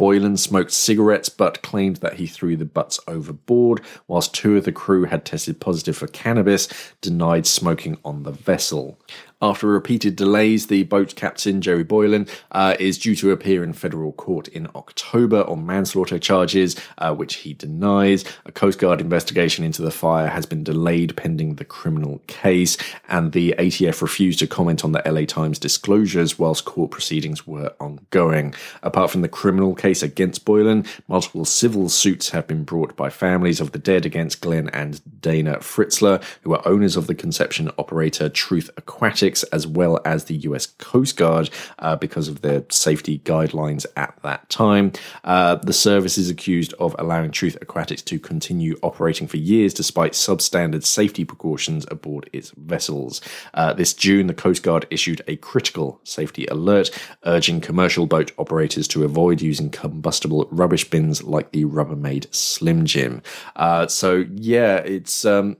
Boylan 0.00 0.38
smoked 0.38 0.72
cigarettes 0.72 1.28
but 1.28 1.60
claimed 1.60 1.96
that 1.96 2.14
he 2.14 2.26
threw 2.26 2.56
the 2.56 2.64
butts 2.64 2.98
overboard, 3.06 3.82
whilst 4.08 4.32
two 4.32 4.56
of 4.56 4.64
the 4.64 4.72
crew 4.72 5.04
had 5.04 5.26
tested 5.26 5.60
positive 5.60 5.94
for 5.94 6.06
cannabis, 6.06 6.68
denied 7.02 7.46
smoking 7.46 7.98
on 8.02 8.22
the 8.22 8.32
vessel. 8.32 8.98
After 9.42 9.66
repeated 9.66 10.16
delays, 10.16 10.66
the 10.66 10.82
boat 10.82 11.14
captain, 11.16 11.62
Jerry 11.62 11.82
Boylan, 11.82 12.26
uh, 12.52 12.76
is 12.78 12.98
due 12.98 13.16
to 13.16 13.30
appear 13.30 13.64
in 13.64 13.72
federal 13.72 14.12
court 14.12 14.48
in 14.48 14.68
October 14.74 15.44
on 15.48 15.64
manslaughter 15.64 16.18
charges, 16.18 16.76
uh, 16.98 17.14
which 17.14 17.36
he 17.36 17.54
denies. 17.54 18.22
A 18.44 18.52
Coast 18.52 18.78
Guard 18.78 19.00
investigation 19.00 19.64
into 19.64 19.80
the 19.80 19.90
fire 19.90 20.28
has 20.28 20.44
been 20.44 20.62
delayed 20.62 21.16
pending 21.16 21.54
the 21.54 21.64
criminal 21.64 22.20
case, 22.26 22.76
and 23.08 23.32
the 23.32 23.54
ATF 23.58 24.02
refused 24.02 24.40
to 24.40 24.46
comment 24.46 24.84
on 24.84 24.92
the 24.92 25.02
LA 25.06 25.24
Times 25.24 25.58
disclosures 25.58 26.38
whilst 26.38 26.66
court 26.66 26.90
proceedings 26.90 27.46
were 27.46 27.72
ongoing. 27.80 28.54
Apart 28.82 29.10
from 29.10 29.22
the 29.22 29.28
criminal 29.28 29.74
case 29.74 29.89
against 29.90 30.44
Boylan, 30.44 30.86
multiple 31.08 31.44
civil 31.44 31.88
suits 31.88 32.30
have 32.30 32.46
been 32.46 32.64
brought 32.64 32.96
by 32.96 33.10
families 33.10 33.60
of 33.60 33.72
the 33.72 33.78
dead 33.78 34.06
against 34.06 34.40
Glenn 34.40 34.68
and 34.70 35.00
Dana 35.20 35.58
Fritzler, 35.58 36.22
who 36.42 36.54
are 36.54 36.66
owners 36.66 36.96
of 36.96 37.06
the 37.06 37.14
conception 37.14 37.70
operator 37.78 38.28
Truth 38.28 38.70
Aquatics 38.76 39.42
as 39.44 39.66
well 39.66 40.00
as 40.04 40.24
the 40.24 40.36
US 40.36 40.66
Coast 40.66 41.16
Guard 41.16 41.50
uh, 41.80 41.96
because 41.96 42.28
of 42.28 42.40
their 42.40 42.64
safety 42.70 43.18
guidelines 43.18 43.84
at 43.96 44.14
that 44.22 44.48
time. 44.48 44.92
Uh, 45.24 45.56
the 45.56 45.72
service 45.72 46.16
is 46.16 46.30
accused 46.30 46.72
of 46.74 46.94
allowing 46.98 47.30
Truth 47.30 47.58
Aquatics 47.60 48.02
to 48.02 48.18
continue 48.18 48.78
operating 48.82 49.26
for 49.26 49.36
years 49.36 49.74
despite 49.74 50.12
substandard 50.12 50.84
safety 50.84 51.24
precautions 51.24 51.84
aboard 51.90 52.30
its 52.32 52.50
vessels. 52.56 53.20
Uh, 53.54 53.72
this 53.72 53.92
June, 53.92 54.26
the 54.26 54.34
Coast 54.34 54.62
Guard 54.62 54.86
issued 54.90 55.22
a 55.26 55.36
critical 55.36 56.00
safety 56.04 56.46
alert 56.46 56.90
urging 57.24 57.60
commercial 57.60 58.06
boat 58.06 58.32
operators 58.38 58.86
to 58.88 59.04
avoid 59.04 59.40
using 59.40 59.70
combustible 59.80 60.48
rubbish 60.50 60.88
bins 60.88 61.22
like 61.22 61.52
the 61.52 61.64
Rubbermaid 61.64 62.32
Slim 62.34 62.84
Jim. 62.84 63.22
Uh, 63.56 63.86
so 63.86 64.24
yeah, 64.34 64.76
it's 64.76 65.24
um, 65.24 65.56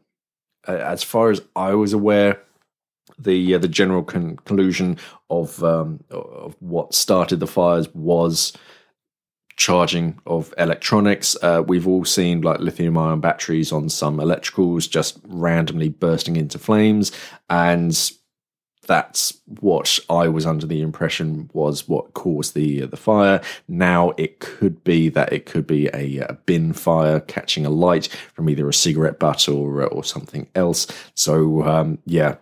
as 0.66 1.02
far 1.02 1.30
as 1.30 1.42
I 1.56 1.74
was 1.74 1.92
aware, 1.92 2.40
the 3.18 3.54
uh, 3.54 3.58
the 3.58 3.68
general 3.68 4.02
conclusion 4.02 4.98
of 5.28 5.62
um, 5.64 6.00
of 6.10 6.56
what 6.60 6.94
started 6.94 7.40
the 7.40 7.46
fires 7.46 7.92
was 7.94 8.52
charging 9.56 10.18
of 10.26 10.54
electronics. 10.56 11.36
Uh, 11.42 11.62
we've 11.66 11.86
all 11.86 12.04
seen 12.04 12.40
like 12.40 12.60
lithium 12.60 12.96
ion 12.96 13.20
batteries 13.20 13.72
on 13.72 13.88
some 13.88 14.16
electricals 14.16 14.88
just 14.88 15.18
randomly 15.26 15.90
bursting 15.90 16.36
into 16.36 16.58
flames, 16.58 17.12
and 17.48 18.12
that's 18.90 19.40
what 19.60 20.00
I 20.10 20.26
was 20.26 20.44
under 20.44 20.66
the 20.66 20.82
impression 20.82 21.48
was 21.52 21.86
what 21.86 22.12
caused 22.14 22.54
the 22.54 22.82
uh, 22.82 22.86
the 22.86 22.96
fire. 22.96 23.40
Now 23.68 24.10
it 24.18 24.40
could 24.40 24.82
be 24.82 25.08
that 25.10 25.32
it 25.32 25.46
could 25.46 25.64
be 25.64 25.86
a, 25.94 26.26
a, 26.28 26.32
bin 26.44 26.72
fire 26.72 27.20
catching 27.20 27.64
a 27.64 27.70
light 27.70 28.08
from 28.34 28.50
either 28.50 28.68
a 28.68 28.74
cigarette 28.74 29.20
butt 29.20 29.48
or 29.48 29.84
or 29.84 30.02
something 30.02 30.48
else. 30.56 30.88
So 31.14 31.62
um, 31.62 31.98
yeah, 32.04 32.38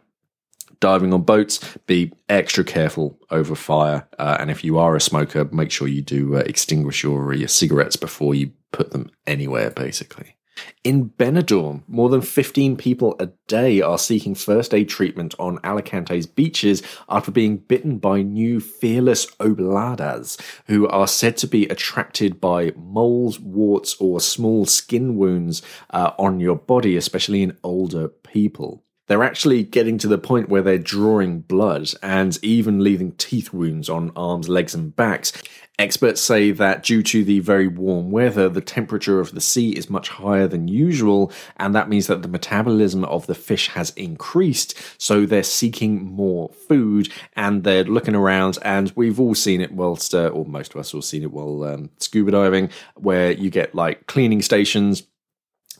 diving 0.81 1.12
on 1.12 1.21
boats, 1.21 1.61
be 1.87 2.14
extra 2.31 2.64
careful 2.64 3.19
over 3.31 3.55
fire. 3.55 4.09
Uh, 4.19 4.38
and 4.40 4.50
if 4.50 4.64
you 4.64 4.78
are 4.78 4.97
a 4.97 5.02
smoker, 5.02 5.45
make 5.52 5.71
sure 5.71 5.87
you 5.87 6.00
do 6.00 6.37
uh, 6.37 6.40
extinguish 6.47 7.02
your, 7.02 7.35
your 7.35 7.49
cigarettes 7.49 7.97
before 7.97 8.35
you 8.35 8.52
put 8.73 8.93
them 8.93 9.11
anywhere, 9.26 9.71
basically. 9.71 10.38
In 10.84 11.10
Benidorm, 11.10 11.82
more 11.86 12.08
than 12.08 12.20
15 12.20 12.76
people 12.76 13.16
a 13.18 13.26
day 13.46 13.80
are 13.80 13.98
seeking 13.98 14.34
first 14.34 14.72
aid 14.72 14.88
treatment 14.88 15.34
on 15.38 15.58
Alicante's 15.58 16.26
beaches 16.26 16.82
after 17.08 17.30
being 17.30 17.58
bitten 17.58 17.98
by 17.98 18.22
new 18.22 18.60
fearless 18.60 19.26
obladas, 19.36 20.40
who 20.66 20.88
are 20.88 21.06
said 21.06 21.36
to 21.38 21.46
be 21.46 21.66
attracted 21.66 22.40
by 22.40 22.72
moles, 22.76 23.38
warts, 23.40 23.96
or 24.00 24.20
small 24.20 24.66
skin 24.66 25.16
wounds 25.16 25.62
uh, 25.90 26.12
on 26.18 26.40
your 26.40 26.56
body, 26.56 26.96
especially 26.96 27.42
in 27.42 27.56
older 27.62 28.08
people. 28.08 28.84
They're 29.08 29.24
actually 29.24 29.62
getting 29.64 29.96
to 29.98 30.08
the 30.08 30.18
point 30.18 30.50
where 30.50 30.60
they're 30.60 30.78
drawing 30.78 31.40
blood 31.40 31.90
and 32.02 32.38
even 32.42 32.84
leaving 32.84 33.12
teeth 33.12 33.54
wounds 33.54 33.88
on 33.88 34.12
arms, 34.14 34.50
legs, 34.50 34.74
and 34.74 34.94
backs. 34.94 35.32
Experts 35.78 36.20
say 36.20 36.50
that 36.50 36.82
due 36.82 37.04
to 37.04 37.23
the 37.23 37.38
very 37.38 37.68
warm 37.68 38.11
weather, 38.11 38.49
the 38.49 38.61
temperature 38.61 39.20
of 39.20 39.32
the 39.32 39.40
sea 39.40 39.70
is 39.70 39.88
much 39.88 40.08
higher 40.08 40.49
than 40.49 40.66
usual, 40.66 41.30
and 41.56 41.73
that 41.73 41.88
means 41.88 42.08
that 42.08 42.23
the 42.23 42.28
metabolism 42.28 43.04
of 43.04 43.28
the 43.28 43.35
fish 43.35 43.68
has 43.68 43.90
increased. 43.90 44.75
So 44.99 45.25
they're 45.25 45.44
seeking 45.44 46.02
more 46.02 46.49
food 46.49 47.12
and 47.37 47.62
they're 47.62 47.85
looking 47.85 48.16
around. 48.16 48.58
And 48.62 48.92
we've 48.97 49.20
all 49.20 49.37
seen 49.37 49.61
it 49.61 49.70
whilst, 49.70 50.16
uh, 50.16 50.28
or 50.28 50.44
most 50.47 50.75
of 50.75 50.80
us 50.80 50.90
have 50.90 51.04
seen 51.04 51.23
it 51.23 51.30
while 51.30 51.62
um, 51.62 51.90
scuba 51.99 52.32
diving, 52.32 52.70
where 52.97 53.30
you 53.30 53.49
get 53.49 53.73
like 53.73 54.08
cleaning 54.08 54.42
stations 54.42 55.04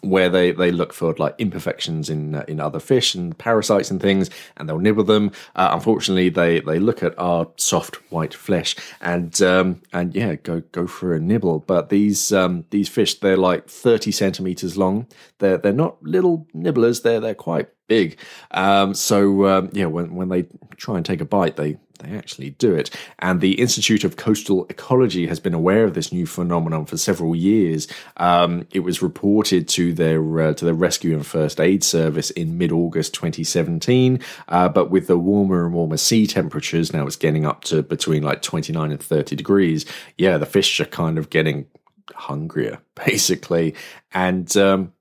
where 0.03 0.29
they, 0.29 0.53
they 0.53 0.71
look 0.71 0.93
for 0.93 1.15
like 1.19 1.35
imperfections 1.39 2.09
in 2.11 2.35
uh, 2.35 2.45
in 2.49 2.61
other 2.61 2.81
fish 2.81 3.15
and 3.15 3.37
parasites 3.39 3.91
and 3.91 4.01
things, 4.01 4.31
and 4.57 4.69
they'll 4.69 4.79
nibble 4.79 5.05
them. 5.05 5.31
Uh, 5.57 5.71
unfortunately, 5.73 6.29
they 6.29 6.61
they 6.61 6.79
look 6.79 7.03
at 7.03 7.19
our 7.19 7.49
soft 7.57 7.97
white 8.11 8.35
flesh 8.35 8.77
and 9.01 9.41
um, 9.43 9.81
and 9.93 10.15
yeah, 10.15 10.35
go 10.37 10.61
go 10.73 10.87
for 10.87 11.15
a 11.15 11.21
nibble. 11.21 11.61
But 11.61 11.89
these 11.89 12.33
um, 12.33 12.65
these 12.71 12.89
fish, 12.89 13.19
they're 13.19 13.37
like 13.37 13.69
thirty 13.69 14.13
centimeters 14.13 14.77
long. 14.77 15.07
They're 15.39 15.59
they're 15.59 15.73
not 15.73 16.03
little 16.03 16.47
nibblers. 16.55 17.03
They're 17.03 17.21
they're 17.21 17.35
quite 17.35 17.69
big. 17.89 18.19
Um, 18.53 18.95
so 18.95 19.47
um, 19.47 19.71
yeah, 19.73 19.87
when 19.87 20.15
when 20.15 20.29
they 20.29 20.47
try 20.77 20.97
and 20.97 21.05
take 21.05 21.21
a 21.21 21.25
bite, 21.25 21.57
they 21.57 21.79
they 21.99 22.17
actually 22.17 22.51
do 22.51 22.75
it. 22.75 22.91
And 23.19 23.41
the 23.41 23.61
Institute 23.61 24.05
of 24.05 24.17
Coastal 24.17 24.67
Ecology 24.71 25.27
has 25.27 25.41
been 25.41 25.55
aware 25.55 25.85
of 25.85 25.95
this 25.95 26.13
new 26.13 26.27
phenomenon 26.27 26.87
for 26.87 26.97
several 26.97 27.35
years. 27.35 27.89
Um, 28.17 28.67
it 28.73 28.81
was 28.81 29.03
reported 29.03 29.69
to 29.71 29.93
their 29.93 30.41
uh, 30.41 30.55
to 30.55 30.65
the 30.65 30.75
Rescue 30.75 31.15
and 31.15 31.27
First 31.27 31.61
Aid 31.61 31.83
Service 31.83 32.31
in 32.31 32.59
mid 32.59 32.73
August 32.73 33.15
2017. 33.15 34.21
Uh, 34.49 34.69
but 34.69 34.91
with 34.91 35.07
the 35.07 35.19
warmer 35.19 35.65
and 35.65 35.75
warmer 35.75 35.97
sea 35.97 36.27
temperatures, 36.27 36.93
now 36.93 37.07
it's 37.07 37.17
getting 37.17 37.45
up 37.45 37.65
to 37.65 37.83
between 37.83 38.23
like 38.23 38.43
29 38.43 38.93
and 38.93 39.03
30 39.03 39.37
degrees. 39.37 39.85
Yeah, 40.17 40.39
the 40.39 40.47
fish 40.47 40.81
are 40.81 40.85
kind 40.87 41.19
of 41.19 41.31
getting 41.31 41.67
hungrier, 42.15 42.79
basically. 42.95 43.75
And 44.13 44.55
um, 44.57 44.93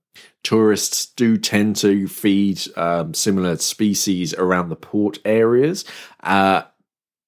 tourists 0.44 1.08
do 1.08 1.38
tend 1.38 1.76
to 1.78 2.08
feed 2.08 2.62
um, 2.78 3.14
similar 3.14 3.58
species 3.58 4.34
around 4.36 4.70
the 4.70 4.76
port 4.76 5.20
areas. 5.26 5.86
Uh, 6.22 6.64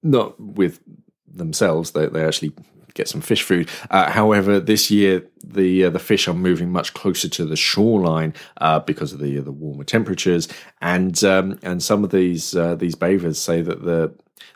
not 0.04 0.40
with 0.40 0.80
themselves. 1.28 1.92
They 1.92 2.08
they 2.08 2.26
actually 2.26 2.54
get 2.94 3.08
some 3.08 3.22
fish 3.22 3.44
food. 3.44 3.70
Uh, 3.90 4.12
however, 4.12 4.60
this 4.60 4.92
year 4.92 5.26
the 5.44 5.86
uh, 5.86 5.90
the 5.90 6.00
fish 6.00 6.28
are 6.28 6.34
moving 6.34 6.72
much 6.72 6.94
closer 6.94 7.30
to 7.30 7.46
the 7.46 7.56
shoreline 7.56 8.34
uh, 8.58 8.80
because 8.80 9.14
of 9.14 9.20
the 9.20 9.40
the 9.40 9.52
warmer 9.52 9.84
temperatures, 9.84 10.48
and 10.82 11.24
um, 11.24 11.60
and 11.62 11.82
some 11.84 12.04
of 12.04 12.12
these 12.12 12.56
uh, 12.56 12.76
these 12.76 12.96
bathers 12.96 13.40
say 13.40 13.62
that 13.62 13.84
the 13.84 14.14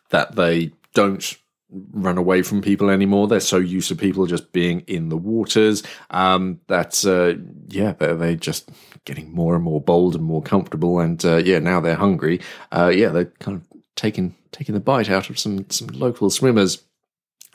that 0.10 0.36
they 0.36 0.72
don't 0.94 1.38
run 1.92 2.18
away 2.18 2.42
from 2.42 2.62
people 2.62 2.90
anymore. 2.90 3.28
They're 3.28 3.40
so 3.40 3.58
used 3.58 3.90
to 3.90 3.96
people 3.96 4.26
just 4.26 4.52
being 4.52 4.82
in 4.82 5.10
the 5.10 5.18
waters 5.18 5.84
um, 6.10 6.60
that 6.68 7.06
uh, 7.06 7.42
yeah, 7.68 7.94
they're, 7.94 8.16
they 8.16 8.36
just 8.36 8.70
getting 9.06 9.34
more 9.34 9.56
and 9.56 9.64
more 9.64 9.82
bold 9.82 10.16
and 10.16 10.24
more 10.24 10.42
comfortable. 10.42 11.00
And 11.00 11.24
uh, 11.26 11.38
yeah, 11.38 11.60
now 11.60 11.82
they're 11.82 11.96
hungry. 11.96 12.42
Uh, 12.72 12.92
yeah, 12.94 13.10
they're 13.10 13.26
kind 13.26 13.58
of 13.58 13.68
taking 13.96 14.36
taking 14.52 14.74
the 14.74 14.82
bite 14.82 15.10
out 15.10 15.30
of 15.30 15.40
some 15.40 15.70
some 15.70 15.88
local 15.88 16.30
swimmers. 16.30 16.84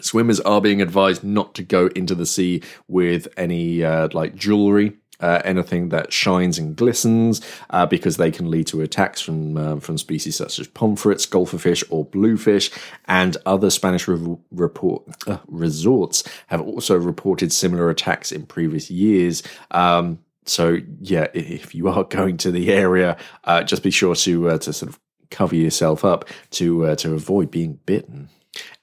Swimmers 0.01 0.39
are 0.41 0.61
being 0.61 0.81
advised 0.81 1.25
not 1.25 1.55
to 1.57 1.63
go 1.63 1.89
into 1.89 2.15
the 2.15 2.27
sea 2.27 2.63
with 2.87 3.27
any 3.37 3.83
uh, 3.83 4.09
like 4.13 4.37
jewelry 4.37 4.97
uh, 5.21 5.43
anything 5.45 5.89
that 5.91 6.13
shines 6.13 6.59
and 6.59 6.77
glistens, 6.77 7.41
uh, 7.71 7.87
because 7.87 8.17
they 8.17 8.31
can 8.31 8.51
lead 8.51 8.67
to 8.69 8.81
attacks 8.81 9.21
from 9.21 9.57
uh, 9.57 9.81
from 9.81 9.99
species 9.99 10.37
such 10.37 10.59
as 10.59 10.67
pomfrets, 10.67 11.27
golferfish, 11.27 11.85
or 11.91 12.05
bluefish. 12.05 12.71
And 13.07 13.37
other 13.47 13.71
Spanish 13.71 14.07
re- 14.09 14.37
report, 14.51 15.03
uh, 15.27 15.39
resorts 15.47 16.23
have 16.49 16.61
also 16.61 16.97
reported 16.97 17.53
similar 17.53 17.91
attacks 17.91 18.33
in 18.33 18.47
previous 18.47 18.91
years. 18.91 19.43
Um, 19.71 20.21
so 20.45 20.79
yeah, 21.01 21.27
if 21.35 21.75
you 21.75 21.89
are 21.89 22.05
going 22.19 22.37
to 22.39 22.51
the 22.51 22.73
area, 22.73 23.17
uh, 23.45 23.63
just 23.63 23.83
be 23.83 23.91
sure 23.91 24.15
to 24.15 24.59
to 24.59 24.73
sort 24.73 24.91
of 24.91 24.99
cover 25.31 25.57
yourself 25.57 26.05
up 26.05 26.27
to 26.51 26.95
to 26.97 27.15
avoid 27.15 27.51
being 27.51 27.81
bitten. 27.87 28.31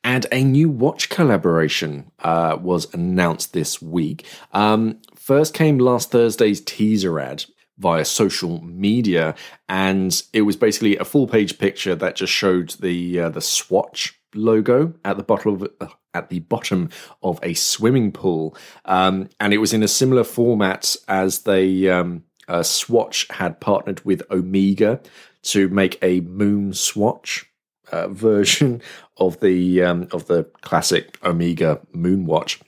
And 0.03 0.27
a 0.31 0.43
new 0.43 0.69
watch 0.69 1.09
collaboration 1.09 2.11
uh, 2.19 2.57
was 2.61 2.93
announced 2.93 3.53
this 3.53 3.81
week. 3.81 4.25
Um, 4.53 4.99
first 5.25 5.55
came 5.55 5.79
last 5.79 6.11
Thursday's 6.11 6.61
teaser 6.61 7.19
ad 7.19 7.45
via 7.79 8.05
social 8.05 8.61
media, 8.63 9.33
and 9.67 10.21
it 10.33 10.43
was 10.43 10.55
basically 10.55 10.95
a 10.97 11.03
full 11.03 11.27
page 11.27 11.57
picture 11.57 11.95
that 11.95 12.15
just 12.15 12.31
showed 12.31 12.69
the 12.79 13.19
uh, 13.19 13.29
the 13.29 13.41
Swatch 13.41 14.19
logo 14.35 14.93
at 15.03 15.17
the 15.17 15.23
bottom 15.23 15.55
of 15.55 15.67
uh, 15.81 15.87
at 16.13 16.29
the 16.29 16.39
bottom 16.41 16.89
of 17.23 17.39
a 17.41 17.55
swimming 17.55 18.11
pool, 18.11 18.55
um, 18.85 19.27
and 19.39 19.51
it 19.51 19.57
was 19.57 19.73
in 19.73 19.81
a 19.81 19.87
similar 19.87 20.23
format 20.23 20.95
as 21.07 21.41
they 21.41 21.89
um, 21.89 22.23
uh, 22.47 22.61
Swatch 22.61 23.27
had 23.31 23.59
partnered 23.59 24.05
with 24.05 24.21
Omega 24.29 25.01
to 25.41 25.67
make 25.69 25.97
a 26.03 26.21
moon 26.21 26.71
swatch 26.73 27.45
uh, 27.91 28.07
version 28.09 28.79
of 29.17 29.39
the 29.39 29.81
um, 29.81 30.07
of 30.11 30.27
the 30.27 30.43
classic 30.61 31.17
Omega 31.25 31.81
moon 31.93 32.27
watch, 32.27 32.59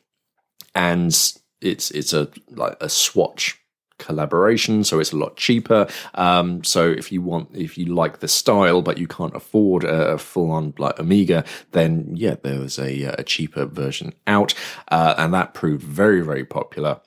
and 0.73 1.13
it's 1.61 1.91
it's 1.91 2.13
a 2.13 2.29
like 2.51 2.77
a 2.81 2.89
swatch 2.89 3.59
collaboration 3.99 4.83
so 4.83 4.99
it's 4.99 5.11
a 5.11 5.17
lot 5.17 5.37
cheaper. 5.37 5.87
Um, 6.13 6.63
so 6.63 6.89
if 6.89 7.11
you 7.11 7.21
want 7.21 7.49
if 7.55 7.77
you 7.77 7.85
like 7.87 8.19
the 8.19 8.27
style 8.27 8.81
but 8.81 8.97
you 8.97 9.07
can't 9.07 9.35
afford 9.35 9.83
a, 9.83 10.17
full 10.17 10.51
on 10.51 10.73
like 10.77 10.99
omega 10.99 11.43
then 11.71 12.11
yeah 12.15 12.35
there 12.43 12.59
was 12.59 12.77
a, 12.77 13.03
a 13.03 13.23
cheaper 13.23 13.65
version 13.65 14.13
out. 14.27 14.53
Uh, 14.89 15.15
and 15.17 15.33
that 15.33 15.53
proved 15.53 15.83
very 15.83 16.21
very 16.21 16.45
popular. 16.45 17.01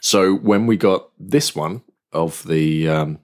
So 0.00 0.34
when 0.34 0.66
we 0.66 0.76
got 0.76 1.10
this 1.18 1.54
one 1.54 1.82
of 2.12 2.46
the 2.46 2.88
um, 2.88 3.18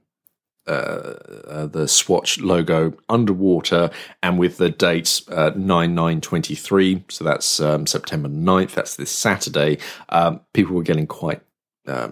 uh, 0.66 1.14
uh, 1.46 1.66
the 1.66 1.86
Swatch 1.86 2.40
logo 2.40 2.92
underwater 3.08 3.90
and 4.22 4.38
with 4.38 4.56
the 4.56 4.70
date 4.70 5.22
uh, 5.28 5.52
9 5.54 5.94
9 5.94 6.20
23. 6.20 7.04
So 7.08 7.24
that's 7.24 7.60
um, 7.60 7.86
September 7.86 8.28
9th. 8.28 8.72
That's 8.72 8.96
this 8.96 9.10
Saturday. 9.10 9.78
Um, 10.08 10.40
people 10.52 10.74
were 10.74 10.82
getting 10.82 11.06
quite 11.06 11.40
uh, 11.86 12.10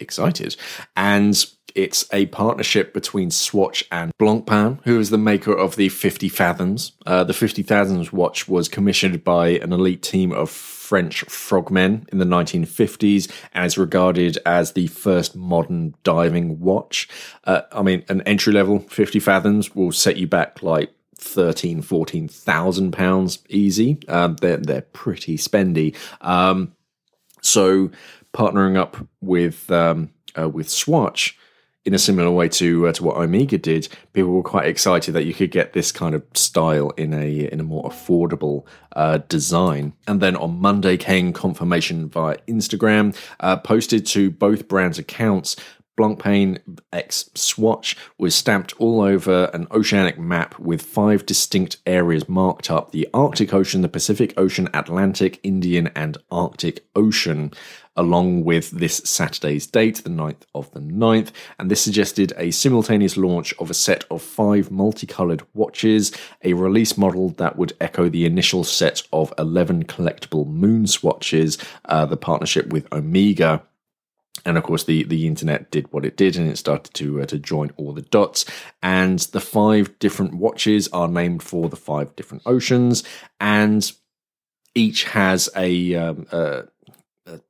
excited. 0.00 0.56
And 0.96 1.44
it's 1.74 2.06
a 2.12 2.26
partnership 2.26 2.94
between 2.94 3.30
Swatch 3.30 3.84
and 3.90 4.12
Blancpain, 4.18 4.78
who 4.84 5.00
is 5.00 5.10
the 5.10 5.18
maker 5.18 5.52
of 5.52 5.76
the 5.76 5.88
50 5.88 6.28
Fathoms. 6.28 6.92
Uh, 7.04 7.24
the 7.24 7.32
50 7.32 7.62
Fathoms 7.62 8.12
watch 8.12 8.48
was 8.48 8.68
commissioned 8.68 9.24
by 9.24 9.48
an 9.48 9.72
elite 9.72 10.02
team 10.02 10.32
of 10.32 10.50
French 10.50 11.24
frogmen 11.24 12.06
in 12.12 12.18
the 12.18 12.24
1950s 12.24 13.30
and 13.52 13.66
is 13.66 13.76
regarded 13.76 14.38
as 14.46 14.72
the 14.72 14.86
first 14.88 15.34
modern 15.34 15.94
diving 16.04 16.60
watch. 16.60 17.08
Uh, 17.44 17.62
I 17.72 17.82
mean, 17.82 18.04
an 18.08 18.22
entry 18.22 18.52
level 18.52 18.80
50 18.80 19.18
Fathoms 19.18 19.74
will 19.74 19.92
set 19.92 20.16
you 20.16 20.26
back 20.26 20.62
like 20.62 20.94
thirteen, 21.16 21.80
fourteen 21.80 22.28
thousand 22.28 22.92
pounds 22.92 23.38
easy. 23.48 23.98
Um, 24.08 24.36
they're 24.36 24.58
they're 24.58 24.82
pretty 24.82 25.38
spendy. 25.38 25.96
Um, 26.20 26.74
so 27.40 27.90
partnering 28.34 28.76
up 28.76 28.96
with 29.20 29.70
um, 29.70 30.10
uh, 30.38 30.48
with 30.48 30.68
Swatch 30.68 31.38
in 31.84 31.92
a 31.92 31.98
similar 31.98 32.30
way 32.30 32.48
to 32.48 32.88
uh, 32.88 32.92
to 32.92 33.04
what 33.04 33.16
Omega 33.16 33.58
did, 33.58 33.88
people 34.12 34.32
were 34.32 34.42
quite 34.42 34.66
excited 34.66 35.12
that 35.12 35.24
you 35.24 35.34
could 35.34 35.50
get 35.50 35.72
this 35.72 35.92
kind 35.92 36.14
of 36.14 36.22
style 36.34 36.90
in 36.90 37.12
a 37.12 37.52
in 37.52 37.60
a 37.60 37.64
more 37.64 37.84
affordable 37.84 38.64
uh, 38.96 39.18
design. 39.28 39.92
And 40.06 40.20
then 40.20 40.36
on 40.36 40.60
Monday 40.60 40.96
came 40.96 41.32
confirmation 41.32 42.08
via 42.08 42.36
Instagram, 42.48 43.16
uh, 43.40 43.56
posted 43.56 44.06
to 44.06 44.30
both 44.30 44.68
brands' 44.68 44.98
accounts. 44.98 45.56
Blancpain 45.96 46.58
X 46.92 47.30
Swatch 47.34 47.96
was 48.18 48.34
stamped 48.34 48.74
all 48.78 49.00
over 49.00 49.50
an 49.52 49.66
oceanic 49.70 50.18
map 50.18 50.58
with 50.58 50.82
five 50.82 51.24
distinct 51.26 51.76
areas 51.86 52.28
marked 52.28 52.70
up 52.70 52.90
the 52.90 53.08
Arctic 53.14 53.54
Ocean, 53.54 53.82
the 53.82 53.88
Pacific 53.88 54.34
Ocean, 54.36 54.68
Atlantic, 54.74 55.40
Indian, 55.42 55.88
and 55.94 56.18
Arctic 56.30 56.86
Ocean 56.96 57.52
along 57.96 58.44
with 58.44 58.70
this 58.70 58.96
Saturday's 59.04 59.66
date, 59.66 60.02
the 60.02 60.10
9th 60.10 60.42
of 60.54 60.70
the 60.72 60.80
9th, 60.80 61.30
and 61.58 61.70
this 61.70 61.80
suggested 61.80 62.32
a 62.36 62.50
simultaneous 62.50 63.16
launch 63.16 63.54
of 63.58 63.70
a 63.70 63.74
set 63.74 64.04
of 64.10 64.22
five 64.22 64.70
multicolored 64.70 65.42
watches, 65.54 66.12
a 66.42 66.54
release 66.54 66.98
model 66.98 67.30
that 67.30 67.56
would 67.56 67.74
echo 67.80 68.08
the 68.08 68.26
initial 68.26 68.64
set 68.64 69.02
of 69.12 69.32
11 69.38 69.84
collectible 69.84 70.46
moon 70.46 70.86
swatches, 70.86 71.58
uh, 71.84 72.04
the 72.06 72.16
partnership 72.16 72.68
with 72.72 72.92
Omega 72.92 73.62
and 74.44 74.58
of 74.58 74.64
course 74.64 74.84
the 74.84 75.04
the 75.04 75.26
internet 75.26 75.70
did 75.70 75.92
what 75.92 76.04
it 76.04 76.16
did 76.16 76.36
and 76.36 76.48
it 76.48 76.58
started 76.58 76.92
to 76.94 77.20
uh, 77.20 77.26
to 77.26 77.38
join 77.38 77.70
all 77.76 77.92
the 77.92 78.02
dots. 78.02 78.44
And 78.82 79.18
the 79.18 79.40
five 79.40 79.98
different 79.98 80.34
watches 80.34 80.88
are 80.88 81.08
named 81.08 81.42
for 81.42 81.68
the 81.68 81.76
five 81.76 82.14
different 82.16 82.42
oceans. 82.46 83.04
And 83.40 83.90
each 84.74 85.04
has 85.04 85.48
a, 85.56 85.94
um, 85.94 86.26
a, 86.32 86.64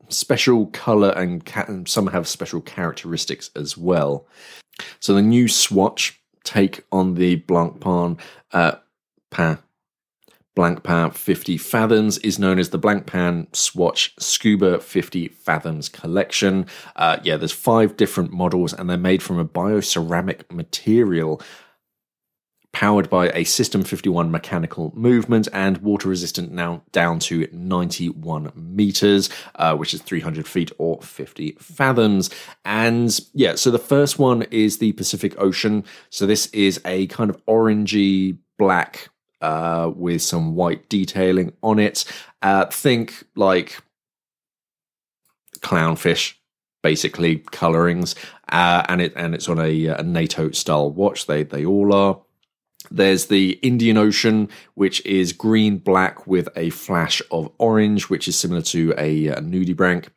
special 0.09 0.67
color 0.67 1.11
and, 1.11 1.45
ca- 1.45 1.65
and 1.67 1.89
some 1.89 2.07
have 2.09 2.29
special 2.29 2.61
characteristics 2.61 3.51
as 3.57 3.77
well. 3.77 4.27
So 5.01 5.15
the 5.15 5.23
new 5.23 5.49
swatch 5.49 6.21
take 6.45 6.85
on 6.93 7.15
the 7.15 7.41
Blancpain 7.41 8.21
uh, 8.53 8.77
Pan 9.31 9.59
Blancpain 10.57 11.13
50 11.13 11.57
Fathoms 11.57 12.19
is 12.19 12.39
known 12.39 12.59
as 12.59 12.71
the 12.71 12.79
Blancpain 12.79 13.55
Swatch 13.55 14.15
Scuba 14.19 14.79
50 14.79 15.29
Fathoms 15.29 15.89
collection. 15.89 16.67
Uh, 16.95 17.19
yeah, 17.25 17.37
there's 17.37 17.53
five 17.53 17.97
different 17.97 18.33
models, 18.33 18.73
and 18.73 18.89
they're 18.89 18.97
made 18.97 19.23
from 19.23 19.39
a 19.39 19.45
bioceramic 19.45 20.51
material 20.53 21.43
powered 22.75 23.09
by 23.09 23.31
a 23.31 23.45
System 23.45 23.83
51 23.83 24.31
mechanical 24.31 24.93
movement 24.95 25.49
and 25.53 25.79
water 25.79 26.09
resistant 26.09 26.53
now 26.53 26.83
down 26.93 27.21
to 27.21 27.49
91 27.53 28.53
meters, 28.55 29.31
uh, 29.55 29.75
which 29.77 29.95
is 29.95 30.03
300 30.03 30.47
feet 30.47 30.71
or 30.79 31.01
50 31.01 31.57
fathoms. 31.61 32.31
And 32.65 33.19
yeah, 33.33 33.55
so 33.55 33.71
the 33.71 33.79
first 33.79 34.19
one 34.19 34.43
is 34.51 34.79
the 34.79 34.93
Pacific 34.93 35.35
Ocean. 35.41 35.85
So 36.11 36.27
this 36.27 36.47
is 36.47 36.81
a 36.85 37.07
kind 37.07 37.31
of 37.31 37.45
orangey 37.47 38.39
black 38.59 39.09
uh, 39.45 39.91
with 39.95 40.23
some 40.23 40.55
white 40.55 40.89
detailing 40.89 41.53
on 41.63 41.79
it. 41.79 42.05
Uh, 42.41 42.65
think 42.67 43.25
like 43.37 43.79
clownfish, 45.61 46.35
basically 46.83 47.39
colorings, 47.53 48.15
uh, 48.51 48.83
and 48.89 49.03
it 49.03 49.13
and 49.17 49.35
it's 49.35 49.49
on 49.49 49.59
a, 49.59 49.87
a 49.87 50.03
NATO 50.03 50.51
style 50.51 50.91
watch. 50.91 51.27
They 51.27 51.43
they 51.43 51.65
all 51.65 51.93
are. 51.95 52.21
There's 52.91 53.27
the 53.27 53.53
Indian 53.63 53.97
Ocean, 53.97 54.49
which 54.75 55.05
is 55.07 55.33
green 55.33 55.79
black 55.79 56.27
with 56.27 56.49
a 56.57 56.71
flash 56.71 57.23
of 57.31 57.51
orange, 57.59 58.11
which 58.11 58.29
is 58.29 58.37
similar 58.37 58.63
to 58.63 58.93
a, 58.99 59.29
a 59.29 59.41
nudibranch. 59.41 60.09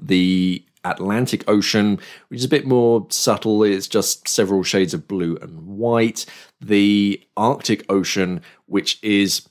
The 0.00 0.64
Atlantic 0.84 1.44
Ocean, 1.48 1.98
which 2.28 2.40
is 2.40 2.44
a 2.44 2.48
bit 2.48 2.66
more 2.66 3.06
subtle. 3.10 3.62
It's 3.62 3.88
just 3.88 4.28
several 4.28 4.62
shades 4.62 4.94
of 4.94 5.08
blue 5.08 5.36
and 5.40 5.66
white. 5.66 6.26
The 6.60 7.22
Arctic 7.36 7.84
Ocean, 7.88 8.42
which 8.66 9.02
is, 9.02 9.48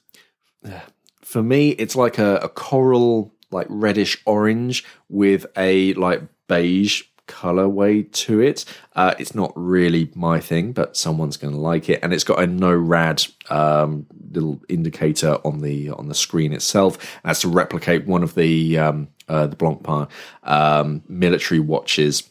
uh, 0.65 0.79
for 1.21 1.43
me, 1.43 1.71
it's 1.71 1.95
like 1.95 2.17
a, 2.17 2.37
a 2.37 2.49
coral, 2.49 3.33
like 3.51 3.67
reddish 3.69 4.21
orange 4.25 4.83
with 5.07 5.45
a 5.57 5.93
like 5.93 6.23
beige 6.47 7.03
colorway 7.29 8.11
to 8.11 8.41
it. 8.41 8.65
Uh, 8.95 9.13
it's 9.19 9.35
not 9.35 9.53
really 9.55 10.11
my 10.15 10.39
thing, 10.39 10.73
but 10.73 10.97
someone's 10.97 11.37
going 11.37 11.53
to 11.53 11.59
like 11.59 11.87
it, 11.87 11.99
and 12.03 12.11
it's 12.13 12.23
got 12.23 12.41
a 12.41 12.47
no 12.47 12.73
rad 12.73 13.23
um, 13.49 14.05
little 14.31 14.59
indicator 14.67 15.37
on 15.45 15.61
the 15.61 15.91
on 15.91 16.07
the 16.07 16.15
screen 16.15 16.51
itself, 16.51 17.19
as 17.23 17.39
to 17.41 17.47
replicate 17.47 18.05
one 18.07 18.23
of 18.23 18.35
the 18.35 18.77
um, 18.77 19.07
uh, 19.29 19.47
the 19.47 19.55
Blancpain 19.55 20.09
um, 20.43 21.03
military 21.07 21.59
watches. 21.59 22.29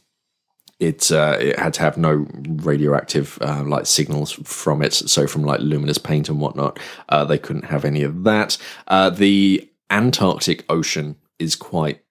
It 0.80 1.10
uh, 1.10 1.38
it 1.40 1.58
had 1.58 1.74
to 1.74 1.80
have 1.80 1.96
no 1.96 2.26
radioactive 2.46 3.38
uh, 3.40 3.64
light 3.64 3.86
signals 3.86 4.32
from 4.32 4.82
it, 4.82 4.92
so 4.92 5.26
from 5.26 5.42
like 5.44 5.60
luminous 5.60 5.98
paint 5.98 6.28
and 6.28 6.40
whatnot, 6.40 6.78
uh, 7.08 7.24
they 7.24 7.38
couldn't 7.38 7.64
have 7.66 7.84
any 7.84 8.02
of 8.02 8.24
that. 8.24 8.58
Uh, 8.86 9.10
the 9.10 9.68
Antarctic 9.90 10.64
Ocean 10.68 11.16
is 11.38 11.56
quite 11.56 12.02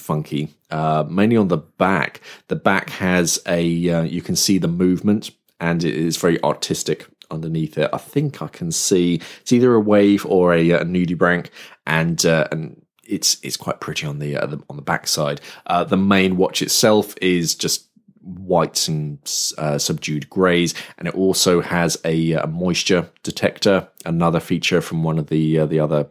funky, 0.00 0.54
uh, 0.70 1.04
mainly 1.08 1.36
on 1.36 1.48
the 1.48 1.58
back. 1.58 2.20
The 2.48 2.56
back 2.56 2.90
has 2.90 3.40
a 3.46 3.90
uh, 3.90 4.02
you 4.02 4.22
can 4.22 4.36
see 4.36 4.58
the 4.58 4.68
movement, 4.68 5.30
and 5.60 5.84
it 5.84 5.94
is 5.94 6.16
very 6.16 6.42
artistic 6.42 7.06
underneath 7.30 7.78
it. 7.78 7.90
I 7.92 7.98
think 7.98 8.42
I 8.42 8.48
can 8.48 8.72
see 8.72 9.20
it's 9.40 9.52
either 9.52 9.74
a 9.74 9.80
wave 9.80 10.26
or 10.26 10.52
a, 10.52 10.70
a 10.70 10.84
nudibranch, 10.84 11.48
and 11.86 12.24
uh, 12.26 12.48
and 12.50 12.84
it's 13.04 13.38
it's 13.42 13.56
quite 13.56 13.80
pretty 13.80 14.06
on 14.06 14.18
the, 14.18 14.36
uh, 14.36 14.46
the 14.46 14.62
on 14.70 14.76
the 14.76 14.82
backside. 14.82 15.40
Uh, 15.66 15.84
the 15.84 15.96
main 15.96 16.36
watch 16.36 16.62
itself 16.62 17.14
is 17.20 17.54
just 17.54 17.88
whites 18.22 18.88
and 18.88 19.18
uh, 19.58 19.78
subdued 19.78 20.30
greys, 20.30 20.74
and 20.98 21.08
it 21.08 21.14
also 21.14 21.60
has 21.60 21.98
a, 22.04 22.32
a, 22.32 22.46
moisture 22.46 23.10
detector, 23.22 23.88
another 24.04 24.40
feature 24.40 24.80
from 24.80 25.02
one 25.02 25.18
of 25.18 25.28
the 25.28 25.58
uh, 25.58 25.66
the 25.66 25.80
other 25.80 26.08